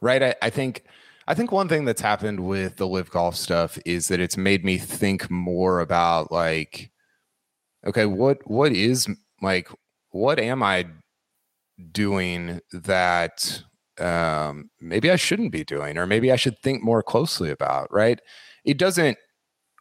[0.00, 0.22] right?
[0.22, 0.84] I, I think
[1.26, 4.64] I think one thing that's happened with the LIV golf stuff is that it's made
[4.64, 6.90] me think more about like,
[7.86, 9.08] okay, what what is
[9.42, 9.68] like
[10.10, 10.86] what am I
[11.92, 13.62] doing that
[13.98, 18.20] um, maybe I shouldn't be doing, or maybe I should think more closely about, right?
[18.64, 19.18] It doesn't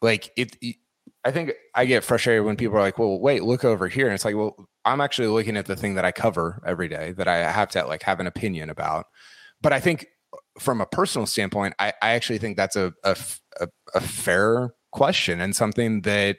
[0.02, 0.76] like it, it
[1.24, 4.06] I think I get frustrated when people are like, well, wait, look over here.
[4.06, 7.12] And it's like, well, I'm actually looking at the thing that I cover every day
[7.12, 9.06] that I have to like have an opinion about.
[9.60, 10.06] But I think
[10.58, 13.16] from a personal standpoint, I, I actually think that's a, a,
[13.60, 16.38] a, a fair question and something that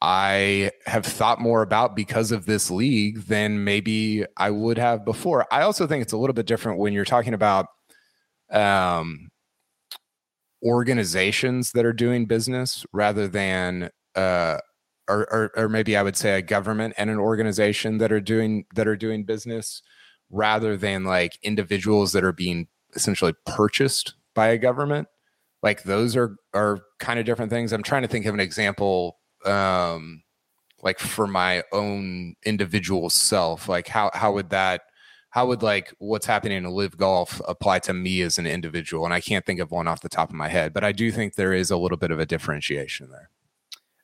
[0.00, 5.46] I have thought more about because of this league than maybe I would have before.
[5.52, 7.66] I also think it's a little bit different when you're talking about
[8.50, 9.28] um,
[10.62, 14.58] organizations that are doing business rather than uh,
[15.08, 18.64] or, or, or maybe I would say a government and an organization that are doing
[18.74, 19.82] that are doing business
[20.30, 25.08] rather than like individuals that are being essentially purchased by a government.
[25.62, 27.72] Like those are are kind of different things.
[27.72, 30.22] I'm trying to think of an example um
[30.82, 34.82] like for my own individual self like how how would that
[35.32, 39.04] how would like what's happening in LIV golf apply to me as an individual?
[39.04, 41.10] And i can't think of one off the top of my head but i do
[41.10, 43.30] think there is a little bit of a differentiation there.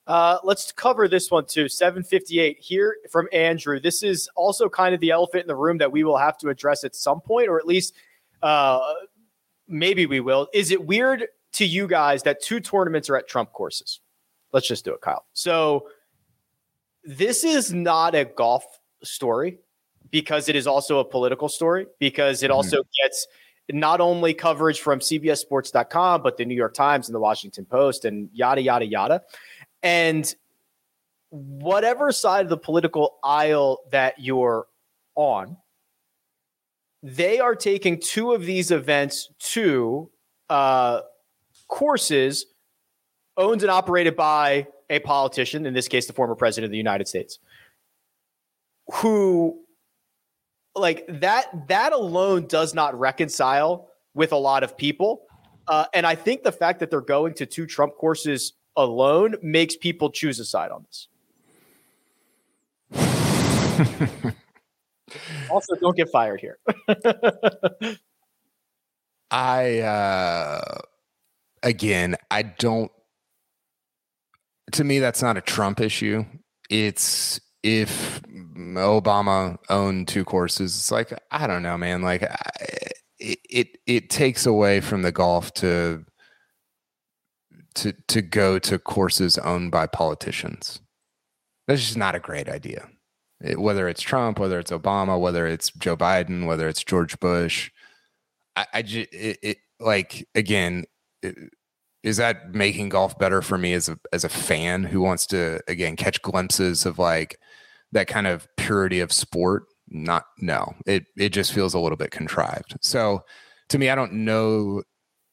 [0.06, 1.68] Uh, let's cover this one too.
[1.68, 3.78] 758 here from andrew.
[3.78, 6.48] This is also kind of the elephant in the room that we will have to
[6.48, 7.94] address at some point or at least
[8.42, 8.80] uh,
[9.68, 10.48] maybe we will.
[10.54, 14.00] Is it weird to you guys that two tournaments are at trump courses?
[14.52, 15.26] Let's just do it, Kyle.
[15.34, 15.88] So
[17.04, 18.64] this is not a golf
[19.02, 19.58] story
[20.10, 22.56] because it is also a political story because it mm-hmm.
[22.56, 23.26] also gets
[23.70, 28.30] not only coverage from CBSSports.com, but the New York Times and the Washington Post and
[28.32, 29.22] yada, yada, yada.
[29.82, 30.34] And
[31.30, 34.66] whatever side of the political aisle that you're
[35.14, 35.56] on,
[37.02, 40.10] they are taking two of these events to
[40.48, 41.02] uh,
[41.68, 42.46] courses
[43.36, 47.06] owned and operated by a politician, in this case, the former president of the United
[47.06, 47.38] States,
[48.94, 49.60] who
[50.78, 55.22] like that that alone does not reconcile with a lot of people.
[55.66, 59.76] Uh, and I think the fact that they're going to two Trump courses alone makes
[59.76, 61.08] people choose a side on this.
[65.50, 66.58] also, don't get fired here.
[69.30, 70.78] I uh
[71.62, 72.90] again, I don't
[74.72, 76.24] to me, that's not a Trump issue.
[76.70, 78.20] It's if
[78.58, 82.02] Obama owned two courses, it's like I don't know, man.
[82.02, 82.22] Like
[83.18, 86.04] it, it, it takes away from the golf to
[87.76, 90.80] to to go to courses owned by politicians.
[91.66, 92.88] That's just not a great idea.
[93.40, 97.70] It, whether it's Trump, whether it's Obama, whether it's Joe Biden, whether it's George Bush,
[98.56, 100.84] I, I just it, it like again.
[101.22, 101.36] It,
[102.04, 105.60] is that making golf better for me as a as a fan who wants to
[105.66, 107.36] again catch glimpses of like
[107.92, 112.10] that kind of purity of sport not no it it just feels a little bit
[112.10, 113.22] contrived so
[113.68, 114.82] to me i don't know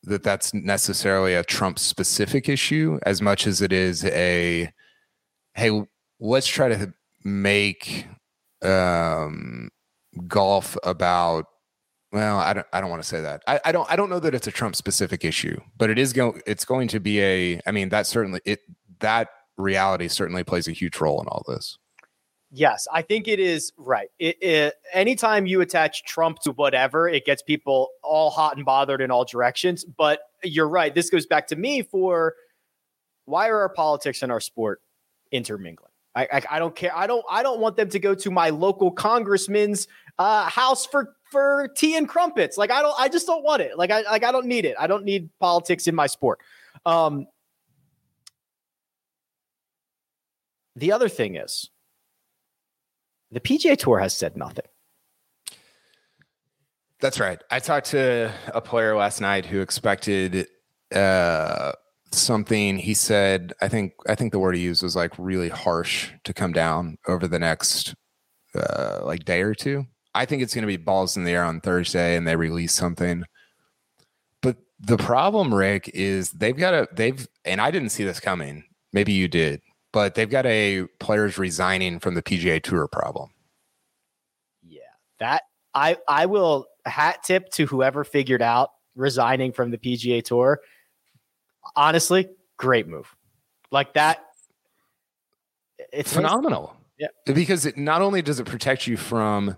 [0.03, 4.71] that that's necessarily a trump specific issue as much as it is a
[5.55, 5.83] hey
[6.19, 8.07] let's try to make
[8.61, 9.69] um
[10.27, 11.45] golf about
[12.15, 12.67] well, I don't.
[12.71, 13.43] I don't want to say that.
[13.45, 13.91] I, I don't.
[13.91, 16.41] I don't know that it's a Trump specific issue, but it is going.
[16.47, 17.59] It's going to be a.
[17.67, 18.61] I mean, that certainly it
[18.99, 21.77] that reality certainly plays a huge role in all this.
[22.51, 24.09] Yes, I think it is right.
[24.19, 29.01] It, it, anytime you attach Trump to whatever, it gets people all hot and bothered
[29.01, 29.83] in all directions.
[29.83, 30.93] But you're right.
[30.93, 32.35] This goes back to me for
[33.25, 34.81] why are our politics and our sport
[35.31, 35.91] intermingling?
[36.15, 36.95] I, I, I don't care.
[36.95, 41.15] I don't I don't want them to go to my local congressman's uh, house for
[41.31, 42.57] for tea and crumpets.
[42.57, 42.95] Like I don't.
[42.97, 43.77] I just don't want it.
[43.77, 44.75] Like I like I don't need it.
[44.79, 46.39] I don't need politics in my sport.
[46.85, 47.27] Um,
[50.75, 51.69] the other thing is
[53.35, 54.63] the PGA Tour has said nothing.
[57.01, 57.37] That's right.
[57.51, 60.47] I talked to a player last night who expected
[60.93, 61.73] uh,
[62.13, 62.77] something.
[62.77, 66.33] He said, I think, I think the word he used was like really harsh to
[66.33, 67.93] come down over the next
[68.55, 69.85] uh, like day or two.
[70.13, 72.71] I think it's going to be balls in the air on Thursday, and they release
[72.71, 73.25] something.
[74.41, 78.63] But the problem, Rick, is they've got a they've, and I didn't see this coming.
[78.93, 79.61] Maybe you did
[79.95, 83.29] but they've got a players resigning from the PGA Tour problem.
[84.61, 84.81] Yeah,
[85.19, 90.59] that I I will hat tip to whoever figured out resigning from the PGA Tour.
[91.77, 92.27] Honestly,
[92.57, 93.15] great move.
[93.71, 94.21] Like that,
[95.93, 96.75] it's phenomenal.
[96.99, 99.55] Yeah, because it not only does it protect you from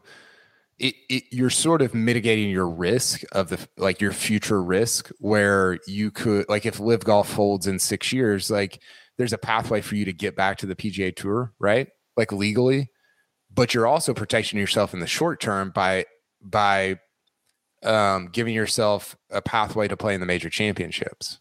[0.77, 5.79] it, it, you're sort of mitigating your risk of the like your future risk where
[5.87, 8.79] you could like if LIV Golf folds in six years like
[9.17, 11.87] there's a pathway for you to get back to the PGA Tour, right?
[12.15, 12.89] Like legally,
[13.53, 16.05] but you're also protecting yourself in the short term by
[16.41, 16.99] by
[17.83, 21.39] um, giving yourself a pathway to play in the major championships.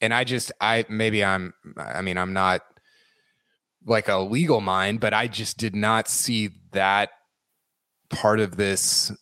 [0.00, 2.62] And I just, I maybe I'm, I mean, I'm not
[3.84, 7.10] like a legal mind, but I just did not see that
[8.10, 9.12] part of this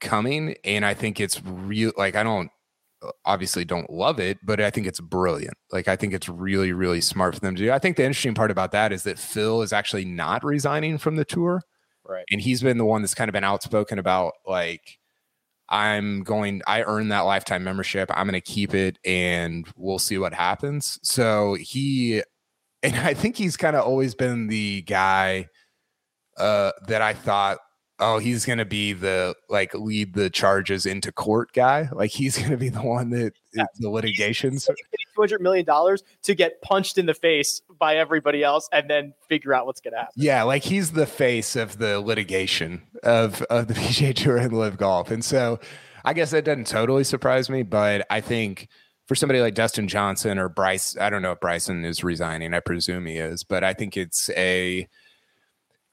[0.00, 0.56] coming.
[0.64, 1.92] And I think it's real.
[1.96, 2.50] Like, I don't,
[3.24, 5.56] obviously don't love it, but I think it's brilliant.
[5.70, 7.72] Like I think it's really, really smart for them to do.
[7.72, 11.16] I think the interesting part about that is that Phil is actually not resigning from
[11.16, 11.62] the tour.
[12.04, 12.24] Right.
[12.30, 14.98] And he's been the one that's kind of been outspoken about like,
[15.68, 18.10] I'm going, I earned that lifetime membership.
[18.14, 20.98] I'm going to keep it and we'll see what happens.
[21.02, 22.22] So he,
[22.82, 25.48] and I think he's kind of always been the guy
[26.38, 27.58] uh, that I thought
[28.00, 31.88] oh, he's going to be the like lead the charges into court guy.
[31.92, 33.64] Like he's going to be the one that yeah.
[33.78, 34.66] the litigations.
[34.66, 34.74] Two
[35.16, 39.52] hundred million dollars to get punched in the face by everybody else, and then figure
[39.52, 40.12] out what's going to happen.
[40.16, 44.76] Yeah, like he's the face of the litigation of of the PGA Tour and LIV
[44.78, 45.58] Golf, and so
[46.04, 48.68] I guess that doesn't totally surprise me, but I think.
[49.06, 52.52] For somebody like Dustin Johnson or Bryce, I don't know if Bryson is resigning.
[52.52, 54.86] I presume he is, but I think it's a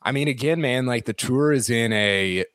[0.06, 2.46] I mean, again, man, like the tour is in a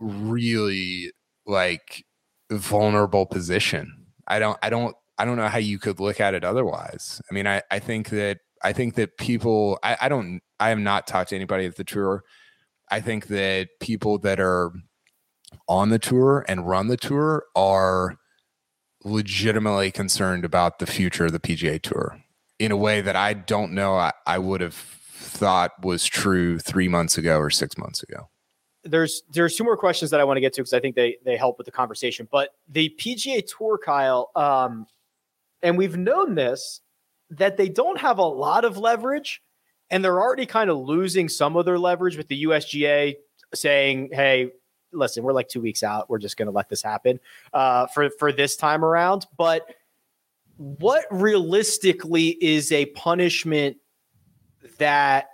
[0.00, 1.12] really
[1.46, 2.04] like
[2.50, 4.06] vulnerable position.
[4.26, 7.20] I don't, I don't, I don't know how you could look at it otherwise.
[7.30, 10.78] I mean, I, I think that, I think that people, I, I don't, I have
[10.78, 12.24] not talked to anybody at the tour.
[12.90, 14.72] I think that people that are
[15.68, 18.16] on the tour and run the tour are
[19.04, 22.18] legitimately concerned about the future of the PGA Tour
[22.58, 24.74] in a way that I don't know I, I would have
[25.24, 28.28] thought was true three months ago or six months ago.
[28.84, 31.16] There's there's two more questions that I want to get to because I think they
[31.24, 32.28] they help with the conversation.
[32.30, 34.86] But the PGA Tour, Kyle, um,
[35.62, 36.80] and we've known this
[37.30, 39.42] that they don't have a lot of leverage,
[39.90, 43.14] and they're already kind of losing some of their leverage with the USGA
[43.54, 44.50] saying, "Hey,
[44.92, 46.10] listen, we're like two weeks out.
[46.10, 47.18] We're just going to let this happen
[47.54, 49.74] uh, for for this time around." But
[50.56, 53.78] what realistically is a punishment
[54.78, 55.26] that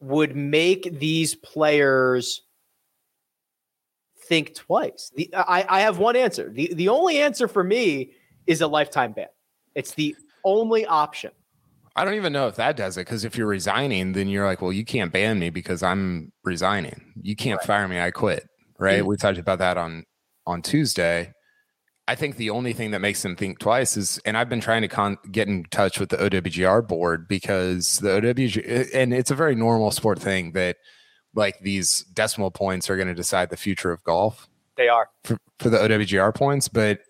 [0.00, 2.42] would make these players
[4.26, 5.10] think twice.
[5.16, 6.50] The, I, I have one answer.
[6.50, 8.12] The, the only answer for me
[8.46, 9.28] is a lifetime ban.
[9.74, 11.30] It's the only option.
[11.94, 14.60] I don't even know if that does it because if you're resigning, then you're like,
[14.60, 17.14] well, you can't ban me because I'm resigning.
[17.22, 17.66] You can't right.
[17.66, 17.98] fire me.
[17.98, 18.46] I quit.
[18.78, 18.98] Right.
[18.98, 19.08] Mm-hmm.
[19.08, 20.04] We talked about that on
[20.46, 21.32] on Tuesday.
[22.08, 24.82] I think the only thing that makes them think twice is, and I've been trying
[24.82, 29.34] to con- get in touch with the OWGR board because the OWG, and it's a
[29.34, 30.76] very normal sport thing that
[31.34, 34.48] like these decimal points are going to decide the future of golf.
[34.76, 37.00] They are for, for the OWGR points, but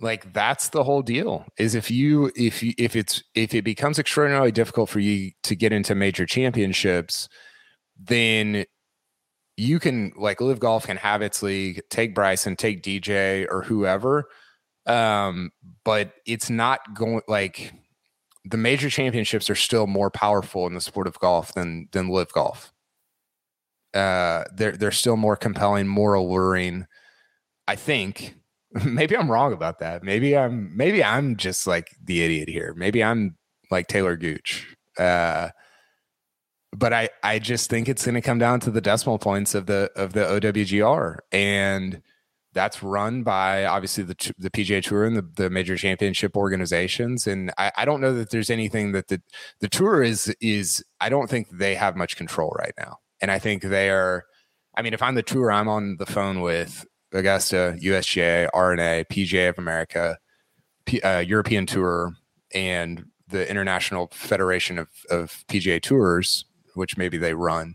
[0.00, 3.98] like that's the whole deal is if you if you if it's if it becomes
[3.98, 7.28] extraordinarily difficult for you to get into major championships
[7.98, 8.66] then
[9.56, 14.28] you can like LIV golf can have its league take bryson take dj or whoever
[14.86, 15.50] um
[15.84, 17.72] but it's not going like
[18.46, 22.32] the major championships are still more powerful in the sport of golf than than LIV
[22.32, 22.72] golf.
[23.92, 26.86] Uh they're they're still more compelling more alluring
[27.66, 28.34] i think.
[28.84, 30.02] Maybe i'm wrong about that.
[30.02, 32.74] Maybe i'm maybe i'm just like the idiot here.
[32.76, 33.36] Maybe i'm
[33.70, 34.76] like Taylor Gooch.
[34.98, 35.50] Uh,
[36.78, 39.66] but I, I just think it's going to come down to the decimal points of
[39.66, 42.02] the of the OWGR, and
[42.52, 47.26] that's run by obviously the the PGA Tour and the, the major championship organizations.
[47.26, 49.22] And I, I don't know that there's anything that the
[49.60, 52.98] the tour is is I don't think they have much control right now.
[53.20, 54.24] And I think they are.
[54.76, 59.48] I mean, if I'm the tour, I'm on the phone with Augusta, USGA, R&A, PGA
[59.48, 60.18] of America,
[60.84, 62.12] P, uh, European Tour,
[62.54, 66.44] and the International Federation of, of PGA Tours,
[66.76, 67.74] which maybe they run.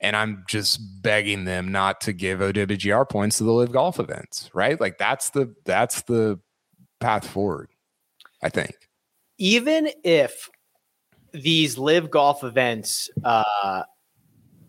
[0.00, 4.50] And I'm just begging them not to give OWGR points to the LIV golf events,
[4.52, 4.78] right?
[4.78, 6.38] Like that's the that's the
[7.00, 7.70] path forward,
[8.42, 8.76] I think.
[9.38, 10.50] Even if
[11.32, 13.84] these LIV golf events uh,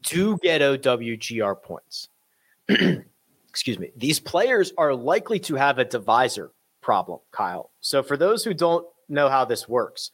[0.04, 2.10] do get OWGR points,
[3.50, 6.52] excuse me, these players are likely to have a divisor
[6.82, 7.72] problem, Kyle.
[7.82, 10.12] So for those who don't know how this works,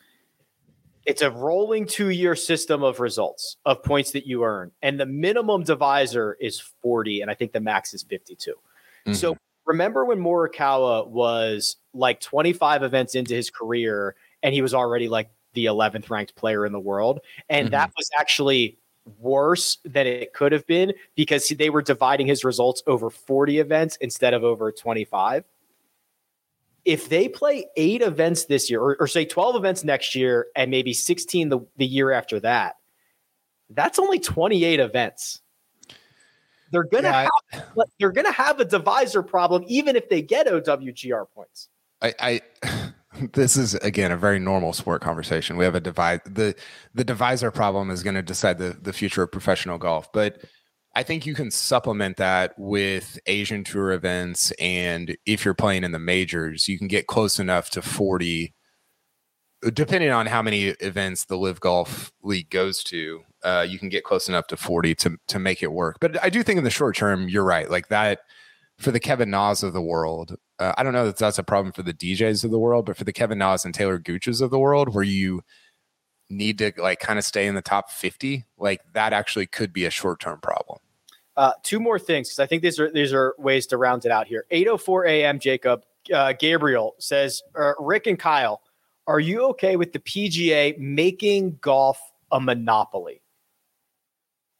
[1.06, 4.72] it's a rolling two year system of results of points that you earn.
[4.82, 8.52] And the minimum divisor is 40, and I think the max is 52.
[8.52, 9.14] Mm-hmm.
[9.14, 15.10] So remember when Morikawa was like 25 events into his career and he was already
[15.10, 17.20] like the 11th ranked player in the world?
[17.49, 17.72] And mm-hmm.
[17.72, 18.78] that was actually
[19.20, 23.97] worse than it could have been because they were dividing his results over 40 events
[23.99, 25.43] instead of over 25
[26.86, 30.72] if they play eight events this year, or, or, say 12 events next year, and
[30.72, 32.78] maybe 16 the, the year after that,
[33.70, 35.42] that's only 28 events.
[36.72, 40.48] They're gonna yeah, have I, they're gonna have a divisor problem, even if they get
[40.48, 41.68] OWGR points.
[42.02, 42.42] I, I
[43.34, 45.58] this is again a very normal sport conversation.
[45.58, 46.56] We have a divide the
[46.94, 50.42] the divisor problem is going to decide the the future of professional golf, but
[50.94, 54.52] I think you can supplement that with Asian tour events.
[54.60, 58.54] And if you're playing in the majors, you can get close enough to 40,
[59.74, 63.24] depending on how many events the LIV Golf League goes to.
[63.44, 65.98] Uh, you can get close enough to 40 to, to make it work.
[66.02, 67.70] But I do think in the short term, you're right.
[67.70, 68.20] Like that
[68.78, 71.72] for the Kevin Nas of the world, uh, I don't know that that's a problem
[71.72, 74.52] for the DJs of the world, but for the Kevin Nas and Taylor Gooches of
[74.52, 75.42] the world, where you
[76.32, 79.86] need to like kind of stay in the top 50, like that actually could be
[79.86, 80.80] a short term problem.
[81.38, 84.12] Uh, two more things because I think these are these are ways to round it
[84.12, 84.46] out here.
[84.52, 85.40] 8:04 a.m.
[85.40, 88.62] Jacob uh, Gabriel says, uh, Rick and Kyle,
[89.08, 92.00] are you okay with the PGA making golf
[92.32, 93.22] a monopoly?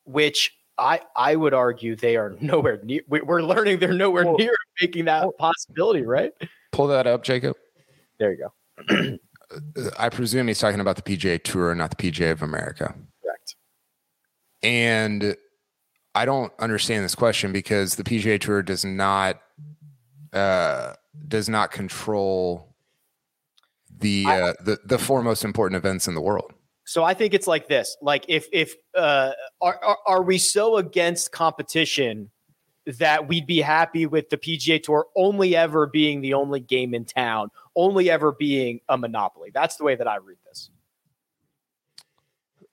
[0.06, 3.02] Which I I would argue they are nowhere near.
[3.08, 6.32] We're learning they're nowhere well, near making that well, possibility, right?
[6.72, 7.56] Pull that up, Jacob.
[8.18, 8.50] There you
[8.88, 9.18] go.
[9.98, 12.96] I presume he's talking about the PGA Tour, not the PGA of America.
[13.24, 13.56] Correct.
[14.64, 15.36] And
[16.14, 19.42] I don't understand this question because the PGA Tour does not
[20.34, 20.94] uh,
[21.28, 22.76] does not control
[24.00, 26.54] the uh, the the four most important events in the world.
[26.86, 29.32] So I think it's like this: like if if uh,
[29.62, 32.30] are, are are we so against competition
[32.86, 37.06] that we'd be happy with the PGA Tour only ever being the only game in
[37.06, 39.52] town, only ever being a monopoly?
[39.54, 40.70] That's the way that I read this.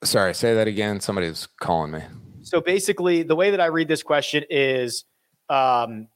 [0.04, 1.00] Sorry, say that again.
[1.00, 2.02] Somebody's calling me.
[2.42, 5.04] So basically, the way that I read this question is
[5.50, 6.08] um,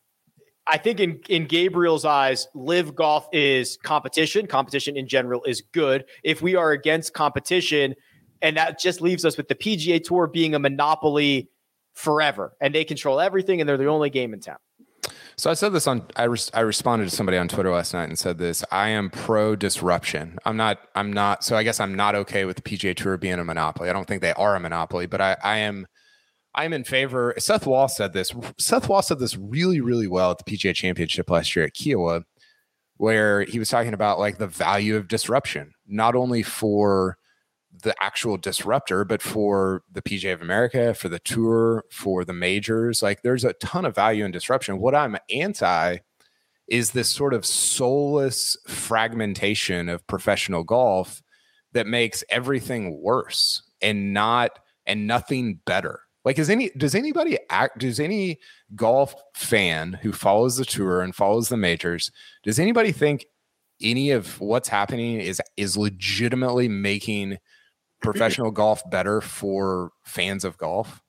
[0.67, 4.47] I think in, in Gabriel's eyes, LIV golf is competition.
[4.47, 6.05] Competition in general is good.
[6.23, 7.95] If we are against competition,
[8.41, 11.51] and that just leaves us with the PGA Tour being a monopoly
[11.95, 14.57] forever, and they control everything, and they're the only game in town.
[15.37, 18.19] So I said this on I I responded to somebody on Twitter last night and
[18.19, 18.65] said this.
[18.71, 20.39] I am pro disruption.
[20.45, 23.39] I'm not I'm not so I guess I'm not okay with the PGA Tour being
[23.39, 23.89] a monopoly.
[23.91, 25.87] I don't think they are a monopoly, but I I am
[26.55, 27.35] I'm in favor.
[27.39, 28.33] Seth Waugh said this.
[28.59, 32.25] Seth Waugh said this really, really well at the PGA Championship last year at Kiawah
[33.03, 37.17] where he was talking about like the value of disruption, not only for
[37.83, 43.03] the actual disruptor, but for the PGA of America, for the tour, for the majors.
[43.03, 44.79] Like there's a ton of value in disruption.
[44.79, 45.99] What I'm anti
[46.69, 51.23] is this sort of soulless fragmentation of professional golf
[51.73, 57.79] that makes everything worse and not and nothing better like, is any does anybody act?
[57.79, 58.39] Does any
[58.77, 62.11] golf fan who follows the tour and follows the majors,
[62.45, 63.27] does anybody think
[63.81, 67.39] any of what's happening is is legitimately making
[68.03, 71.03] professional golf better for fans of golf?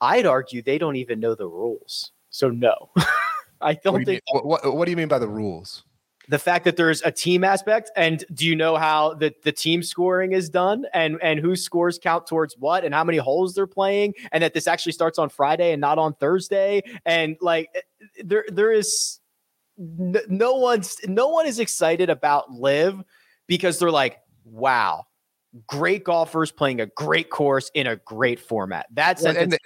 [0.00, 2.12] I'd argue they don't even know the rules.
[2.30, 2.90] So no,
[3.60, 4.22] I don't what think.
[4.26, 5.84] Do what, what, what do you mean by the rules?
[6.28, 9.82] the fact that there's a team aspect and do you know how the, the team
[9.82, 13.66] scoring is done and and whose scores count towards what and how many holes they're
[13.66, 17.80] playing and that this actually starts on Friday and not on Thursday and like eh,
[18.24, 19.20] there there is
[19.76, 23.02] no one's no one is excited about LIV
[23.46, 25.04] because they're like, wow,
[25.66, 28.86] great golfers playing a great course in a great format.
[28.92, 29.56] That's Well, and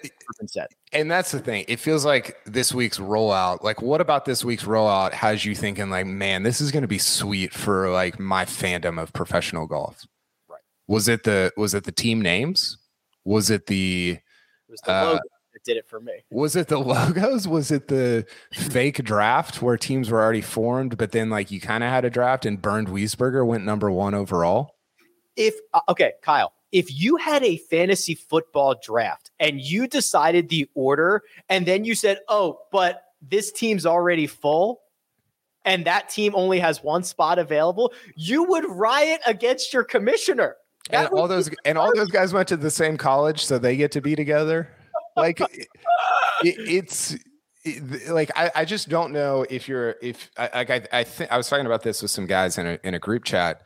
[0.46, 0.68] said.
[0.92, 1.64] And that's the thing.
[1.68, 3.62] It feels like this week's rollout.
[3.62, 6.88] Like, what about this week's rollout has you thinking, like, man, this is going to
[6.88, 10.06] be sweet for like my fandom of professional golf?
[10.48, 10.60] Right.
[10.86, 12.78] Was it the was it the team names?
[13.24, 15.20] Was it the It was the Uh, logo
[15.54, 16.12] that did it for me.
[16.30, 17.48] was it the logos?
[17.48, 21.82] Was it the fake draft where teams were already formed, but then like you kind
[21.84, 24.76] of had a draft and Bernd Wiesberger went number one overall?
[25.38, 30.68] If uh, okay, Kyle, if you had a fantasy football draft and you decided the
[30.74, 34.82] order and then you said, "Oh, but this team's already full,"
[35.64, 40.56] and that team only has one spot available, you would riot against your commissioner.
[40.90, 43.58] and That would all those and all those guys went to the same college, so
[43.58, 44.68] they get to be together.
[45.16, 45.68] Like it,
[46.42, 47.16] it's
[47.64, 51.30] it- like I, I just don't know if you're if I like I I think
[51.32, 53.62] I was talking about this with some guys in a in a group chat.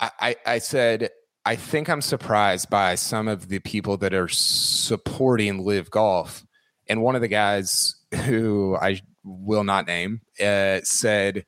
[0.00, 1.10] I, I said
[1.44, 6.44] I think I'm surprised by some of the people that are supporting LIV golf,
[6.88, 7.96] and one of the guys
[8.26, 11.44] who I will not name uh, said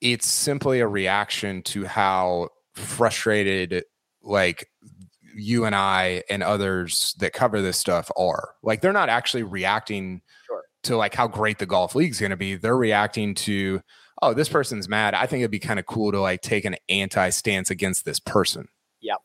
[0.00, 3.84] it's simply a reaction to how frustrated
[4.22, 4.68] like
[5.34, 8.54] you and I and others that cover this stuff are.
[8.62, 10.62] Like they're not actually reacting Sure.
[10.84, 12.56] to like how great the golf league's going to be.
[12.56, 13.80] They're reacting to,
[14.20, 15.14] oh, this person's mad.
[15.14, 18.20] I think it'd be kind of cool to like take an anti stance against this
[18.20, 18.68] person.
[19.00, 19.18] Yep.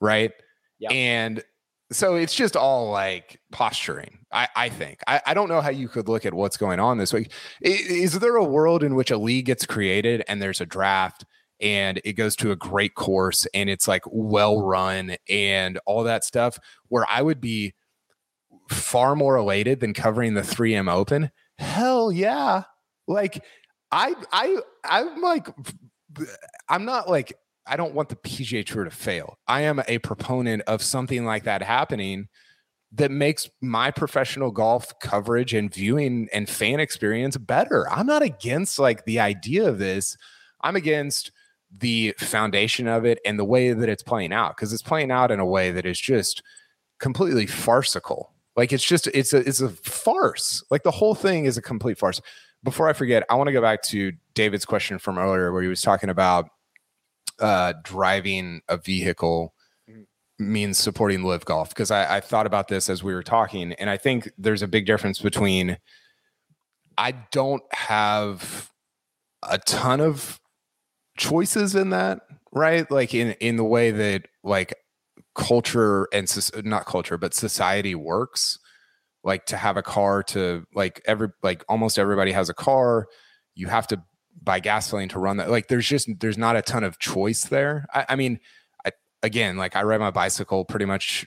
[0.00, 0.32] Right.
[0.78, 0.92] Yep.
[0.92, 1.44] And
[1.92, 4.18] so it's just all like posturing.
[4.32, 5.00] I, I think.
[5.06, 7.30] I, I don't know how you could look at what's going on this week.
[7.64, 11.24] I- Is there a world in which a league gets created and there's a draft
[11.60, 16.24] and it goes to a great course and it's like well run and all that
[16.24, 16.58] stuff
[16.88, 17.72] where I would be
[18.68, 21.30] far more elated than covering the 3M Open?
[21.58, 22.64] Hell yeah.
[23.06, 23.44] Like
[23.92, 25.48] I I I'm like
[26.68, 29.38] I'm not like I don't want the PGA Tour to fail.
[29.48, 32.28] I am a proponent of something like that happening
[32.92, 37.90] that makes my professional golf coverage and viewing and fan experience better.
[37.90, 40.16] I'm not against like the idea of this.
[40.60, 41.32] I'm against
[41.76, 45.30] the foundation of it and the way that it's playing out because it's playing out
[45.30, 46.42] in a way that is just
[46.98, 48.32] completely farcical.
[48.56, 50.64] Like it's just it's a it's a farce.
[50.70, 52.20] Like the whole thing is a complete farce.
[52.64, 55.68] Before I forget, I want to go back to David's question from earlier where he
[55.68, 56.48] was talking about
[57.38, 59.52] uh driving a vehicle
[60.38, 63.88] means supporting LIV golf because I, I thought about this as we were talking and
[63.88, 65.78] i think there's a big difference between
[66.98, 68.70] i don't have
[69.48, 70.40] a ton of
[71.16, 72.20] choices in that
[72.52, 74.74] right like in in the way that like
[75.36, 76.32] culture and
[76.64, 78.58] not culture but society works.
[79.24, 83.06] Like to have a car to like every like almost everybody has a car
[83.54, 84.02] you have to
[84.40, 85.50] buy gasoline to run that.
[85.50, 87.86] Like there's just there's not a ton of choice there.
[87.92, 88.38] I, I mean
[88.84, 91.26] I, again like i ride my bicycle pretty much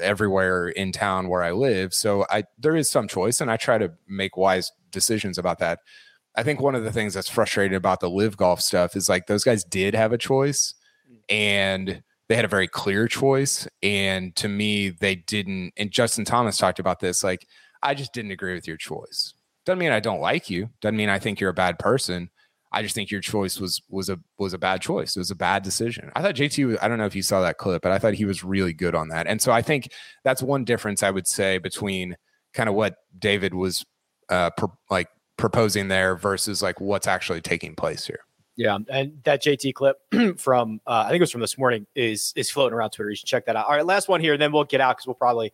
[0.00, 3.78] everywhere in town where i live so i there is some choice and i try
[3.78, 5.80] to make wise decisions about that.
[6.36, 9.26] I think one of the things that's frustrating about the LIV golf stuff is like
[9.26, 10.74] those guys did have a choice
[11.10, 11.18] mm.
[11.28, 16.58] and they had a very clear choice and to me they didn't and justin thomas
[16.58, 17.46] talked about this like
[17.82, 19.34] i just didn't agree with your choice.
[19.64, 22.30] Doesn't mean i don't like you doesn't mean i think you're a bad person
[22.72, 25.34] i just think your choice was was a was a bad choice it was a
[25.36, 26.10] bad decision.
[26.14, 28.14] I thought jt was- i don't know if you saw that clip but i thought
[28.14, 29.90] he was really good on that and so i think
[30.24, 32.16] that's one difference i would say between
[32.54, 33.84] kind of what david was
[34.30, 38.20] uh pro- like proposing there versus like what's actually taking place here
[38.58, 39.98] Yeah, and that JT clip
[40.36, 43.08] from uh, I think it was from this morning is is floating around Twitter.
[43.08, 43.66] You should check that out.
[43.66, 45.52] All right, last one here, and then we'll get out because we'll probably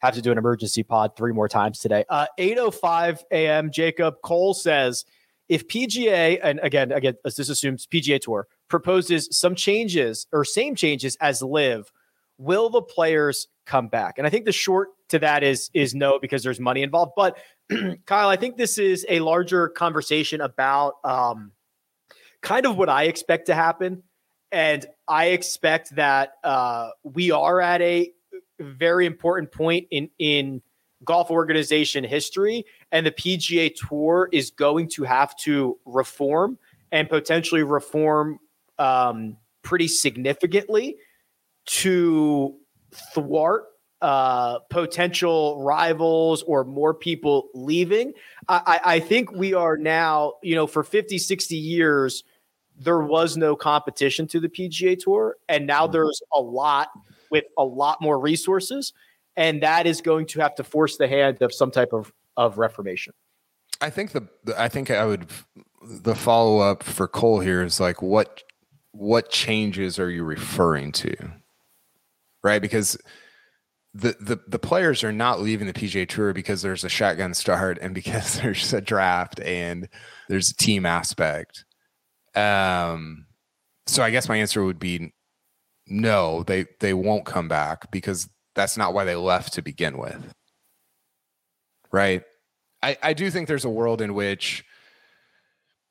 [0.00, 2.04] have to do an emergency pod three more times today.
[2.10, 3.70] Uh, 8:05 a.m.
[3.72, 5.06] Jacob Cole says
[5.48, 11.16] if PGA and again again this assumes PGA Tour proposes some changes or same changes
[11.22, 11.90] as LIV,
[12.36, 14.18] will the players come back?
[14.18, 17.12] And I think the short to that is is no because there's money involved.
[17.16, 17.38] But
[18.04, 20.96] Kyle, I think this is a larger conversation about.
[21.02, 21.52] Um,
[22.42, 24.02] kind of what I expect to happen.
[24.50, 28.12] And I expect that uh, we are at a
[28.60, 30.62] very important point in in
[31.04, 36.58] golf organization history, and the PGA Tour is going to have to reform
[36.92, 38.38] and potentially reform
[38.78, 40.96] um, pretty significantly
[41.64, 42.54] to
[43.14, 43.64] thwart
[44.02, 48.12] uh, potential rivals or more people leaving.
[48.48, 52.24] I, I think we are now, you know, for 50, 60 years,
[52.78, 55.36] there was no competition to the PGA Tour.
[55.48, 55.92] And now mm-hmm.
[55.92, 56.88] there's a lot
[57.30, 58.92] with a lot more resources.
[59.36, 62.58] And that is going to have to force the hand of some type of, of
[62.58, 63.14] reformation.
[63.80, 65.28] I think the the- I think I would
[65.82, 68.42] the follow up for Cole here is like what
[68.92, 71.14] what changes are you referring to?
[72.44, 72.62] Right?
[72.62, 72.96] Because
[73.94, 77.78] the, the the players are not leaving the PGA Tour because there's a shotgun start
[77.82, 79.88] and because there's a draft and
[80.28, 81.64] there's a team aspect.
[82.34, 83.26] Um,
[83.86, 85.12] so I guess my answer would be
[85.86, 86.42] no.
[86.44, 90.32] They they won't come back because that's not why they left to begin with.
[91.90, 92.22] Right.
[92.82, 94.64] I I do think there's a world in which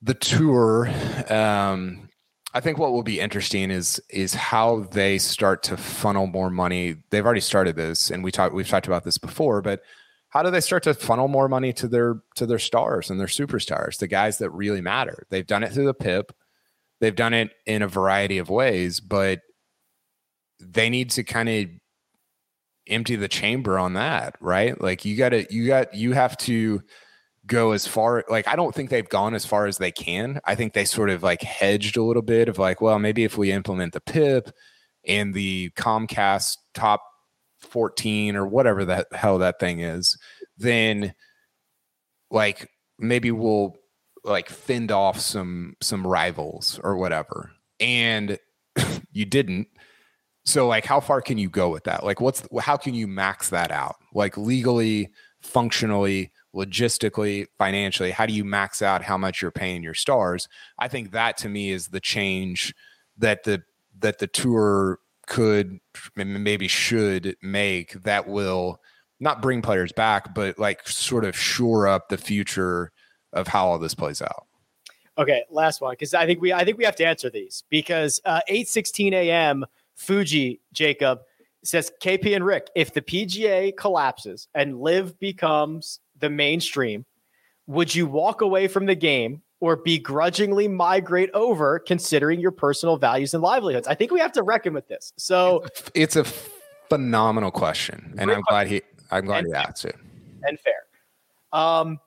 [0.01, 0.89] the tour
[1.29, 2.09] um,
[2.53, 6.97] I think what will be interesting is is how they start to funnel more money.
[7.09, 9.81] They've already started this, and we talked we've talked about this before, but
[10.31, 13.27] how do they start to funnel more money to their to their stars and their
[13.27, 15.27] superstars, the guys that really matter?
[15.29, 16.33] They've done it through the PIP,
[16.99, 19.41] they've done it in a variety of ways, but
[20.59, 21.65] they need to kind of
[22.87, 24.79] empty the chamber on that, right?
[24.79, 26.81] Like you got to you got you have to
[27.45, 30.39] go as far like I don't think they've gone as far as they can.
[30.45, 33.37] I think they sort of like hedged a little bit of like, well, maybe if
[33.37, 34.51] we implement the PIP
[35.05, 37.03] and the Comcast top
[37.71, 40.17] 14 or whatever the hell that thing is,
[40.57, 41.13] then
[42.29, 42.69] like
[42.99, 43.75] maybe we'll
[44.23, 47.51] like fend off some some rivals or whatever.
[47.79, 48.37] And
[49.11, 49.67] you didn't.
[50.45, 52.03] So like how far can you go with that?
[52.03, 53.95] Like what's how can you max that out?
[54.13, 55.09] Like legally,
[55.41, 60.47] functionally, logistically, financially, how do you max out how much you're paying your stars?
[60.77, 62.73] I think that to me is the change
[63.17, 63.63] that the
[63.99, 64.99] that the tour
[65.31, 65.79] could
[66.17, 68.81] maybe should make that will
[69.21, 72.91] not bring players back, but like sort of shore up the future
[73.31, 74.45] of how all this plays out.
[75.17, 78.19] Okay, last one because I think we I think we have to answer these because
[78.25, 79.63] uh, eight sixteen a.m.
[79.95, 81.21] Fuji Jacob
[81.63, 87.05] says KP and Rick if the PGA collapses and LIV becomes the mainstream,
[87.67, 93.33] would you walk away from the game or begrudgingly migrate over considering your personal values
[93.33, 93.87] and livelihoods?
[93.87, 95.13] I think we have to reckon with this.
[95.15, 95.63] So
[95.95, 96.25] it's a
[96.89, 98.13] phenomenal question.
[98.17, 99.95] And I'm glad he I'm glad he asked it.
[100.43, 100.73] And fair.
[101.53, 101.99] Um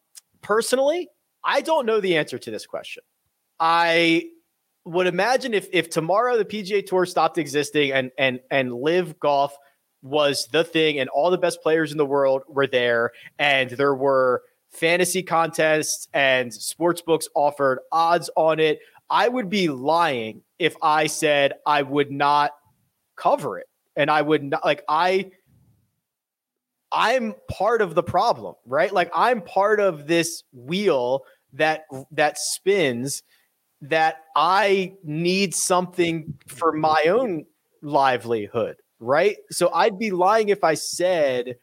[0.43, 1.09] personally,
[1.43, 3.03] I don't know the answer to this question.
[3.59, 4.29] I
[4.85, 9.57] would imagine if if tomorrow the PGA Tour stopped existing and and and LIV golf
[10.03, 13.95] was the thing, and all the best players in the world were there, and there
[13.95, 14.43] were
[14.75, 18.81] fantasy contests and sports books offered odds on it.
[19.11, 22.53] I would be lying if I said I would not
[23.17, 23.67] cover it,
[23.97, 25.31] and I would not like I.
[26.93, 28.93] I'm part of the problem, right?
[28.93, 33.23] Like I'm part of this wheel that that spins
[33.81, 37.45] that I need something for my own
[37.83, 39.37] livelihood right?
[39.51, 41.57] So I'd be lying if I said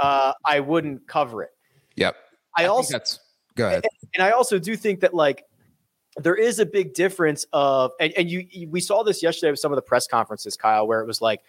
[0.00, 1.50] uh, I wouldn't cover it.
[1.96, 2.16] Yep.
[2.56, 3.20] I, I also that's
[3.54, 3.84] go ahead.
[3.84, 5.44] And, and I also do think that like
[6.16, 9.60] there is a big difference of and, and you, you we saw this yesterday with
[9.60, 11.42] some of the press conferences, Kyle, where it was like,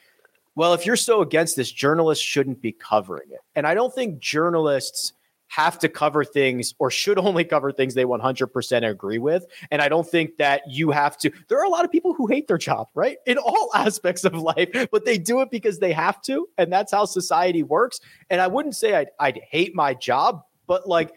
[0.56, 3.42] well, if you're so against this, journalists shouldn't be covering it.
[3.56, 5.14] And I don't think journalists
[5.50, 9.46] have to cover things or should only cover things they 100% agree with.
[9.72, 11.32] And I don't think that you have to.
[11.48, 13.18] There are a lot of people who hate their job, right?
[13.26, 16.50] In all aspects of life, but they do it because they have to.
[16.58, 18.02] And that's how society works.
[18.30, 21.14] And I wouldn't say I'd, I'd hate my job, but like,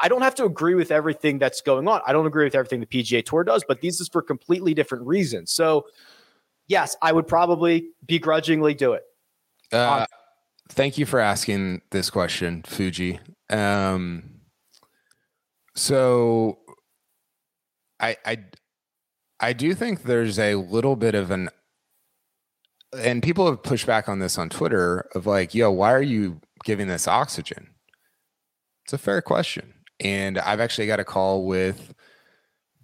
[0.00, 2.00] I don't have to agree with everything that's going on.
[2.06, 5.06] I don't agree with everything the PGA Tour does, but these is for completely different
[5.06, 5.52] reasons.
[5.52, 5.86] So,
[6.66, 9.04] yes, I would probably begrudgingly do it.
[9.70, 10.06] Uh,
[10.70, 13.20] thank you for asking this question, Fuji.
[13.48, 14.40] Um,
[15.76, 16.58] so
[18.00, 18.38] I, I,
[19.38, 21.48] I do think there's a little bit of an,
[22.98, 26.40] and people have pushed back on this on Twitter of like, yo, why are you
[26.64, 27.71] giving this oxygen?
[28.84, 29.74] It's a fair question.
[30.00, 31.94] And I've actually got a call with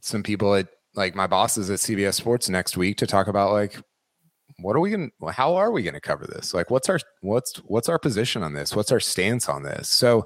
[0.01, 3.81] some people at like my bosses at CBS Sports next week to talk about like
[4.61, 6.99] what are we going to how are we going to cover this like what's our
[7.21, 10.25] what's what's our position on this what's our stance on this so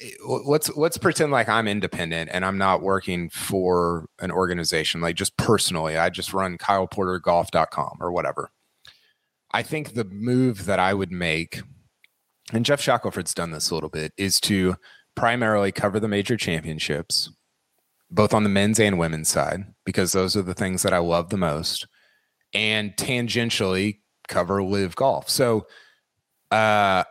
[0.00, 0.10] eh,
[0.46, 5.36] let's let's pretend like I'm independent and I'm not working for an organization like just
[5.36, 8.50] personally I just run kyleportergolf.com or whatever.
[9.54, 11.60] I think the move that I would make
[12.52, 14.76] and Geoff Shackelford's done this a little bit is to
[15.14, 17.30] primarily cover the major championships
[18.10, 21.30] both on the men's and women's side because those are the things that I love
[21.30, 21.86] the most
[22.52, 25.28] and tangentially cover LIV golf.
[25.28, 25.66] So
[26.50, 27.04] uh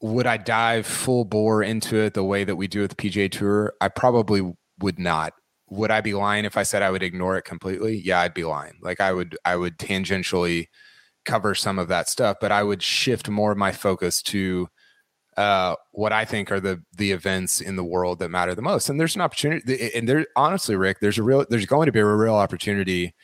[0.00, 3.30] would I dive full bore into it the way that we do with the PGA
[3.30, 3.72] Tour?
[3.80, 5.32] I probably would not.
[5.70, 8.00] Would I be lying if I said I would ignore it completely?
[8.04, 8.78] Yeah, I'd be lying.
[8.80, 10.66] Like I would I would tangentially
[11.24, 14.68] cover some of that stuff, but I would shift more of my focus to
[15.38, 18.88] uh, what I think are the the events in the world that matter the most.
[18.88, 22.00] And there's an opportunity, and there honestly, Rick, there's a real there's going to be
[22.00, 23.14] a real opportunity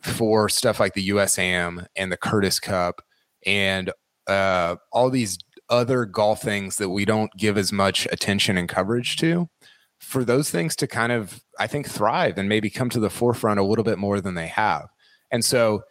[0.00, 3.02] for stuff like the USAM and the Curtis Cup
[3.44, 3.92] and
[4.26, 5.36] uh, all these
[5.68, 9.50] other golf things that we don't give as much attention and coverage to,
[9.98, 13.60] for those things to kind of, I think, thrive and maybe come to the forefront
[13.60, 14.88] a little bit more than they have.
[15.30, 15.82] And so,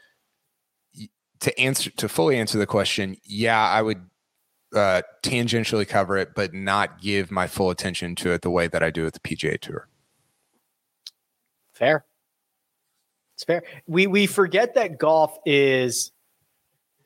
[1.41, 4.01] to answer to fully answer the question, yeah, I would
[4.73, 8.83] uh, tangentially cover it, but not give my full attention to it the way that
[8.83, 9.87] I do with the PGA Tour.
[11.73, 12.05] Fair.
[13.35, 13.63] It's fair.
[13.87, 16.11] We we forget that golf is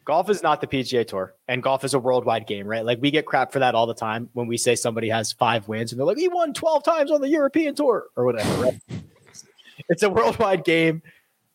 [0.03, 2.86] golf is not the PGA Tour, and golf is a worldwide game, right?
[2.86, 5.68] Like we get crap for that all the time when we say somebody has five
[5.68, 8.63] wins, and they're like, he won twelve times on the European Tour or whatever.
[8.63, 8.80] Right?
[9.89, 11.01] it's a worldwide game.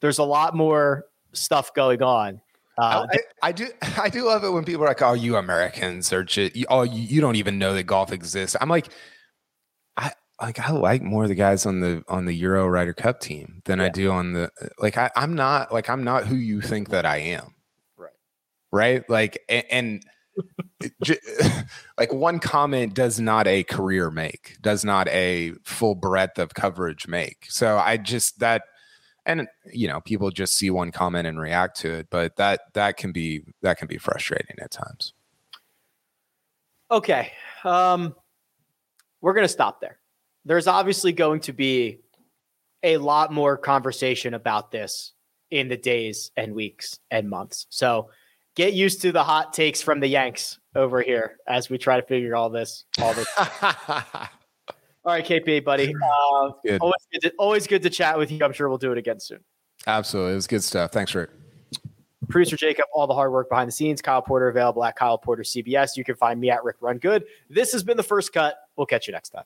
[0.01, 2.41] There's a lot more stuff going on.
[2.81, 3.19] Uh, I,
[3.49, 3.69] I, do
[3.99, 7.03] I do love it when people are like, "Oh, you Americans are just oh you,
[7.03, 8.89] you don't even know that golf exists." I'm like,
[9.97, 13.21] I like I like more of the guys on the on the Euro Ryder Cup
[13.21, 13.87] team than yeah.
[13.87, 17.05] I do on the like I, I'm not like I'm not who you think that
[17.05, 17.55] I am.
[17.97, 18.13] Right.
[18.73, 19.11] Right.
[19.11, 20.05] Like and, and
[21.99, 27.07] like one comment does not a career make, does not a full breadth of coverage
[27.07, 27.47] make.
[27.49, 28.63] So I just that
[29.27, 32.97] and you know people just see one comment and react to it but that that
[32.97, 35.13] can be that can be frustrating at times.
[36.91, 37.33] Okay
[37.65, 38.15] um
[39.21, 39.99] we're going to stop there.
[40.45, 42.01] There's obviously going to be
[42.83, 45.13] a lot more conversation about this
[45.51, 47.67] in the days and weeks and months.
[47.69, 48.11] So
[48.55, 52.07] get used to the hot takes from the yanks over here as we try to
[52.07, 53.29] figure all this all this
[55.05, 55.95] All right, KP, buddy.
[56.33, 56.81] Uh, good.
[56.81, 58.45] Always, good to, always good to chat with you.
[58.45, 59.41] I'm sure we'll do it again soon.
[59.87, 60.33] Absolutely.
[60.33, 60.93] It was good stuff.
[60.93, 61.31] Thanks, Rick.
[62.29, 64.01] Producer Jacob, all the hard work behind the scenes.
[64.01, 65.97] Kyle Porter available at Kyle Porter CBS.
[65.97, 67.25] You can find me at Rick Run Good.
[67.49, 68.57] This has been the first cut.
[68.77, 69.45] We'll catch you next time.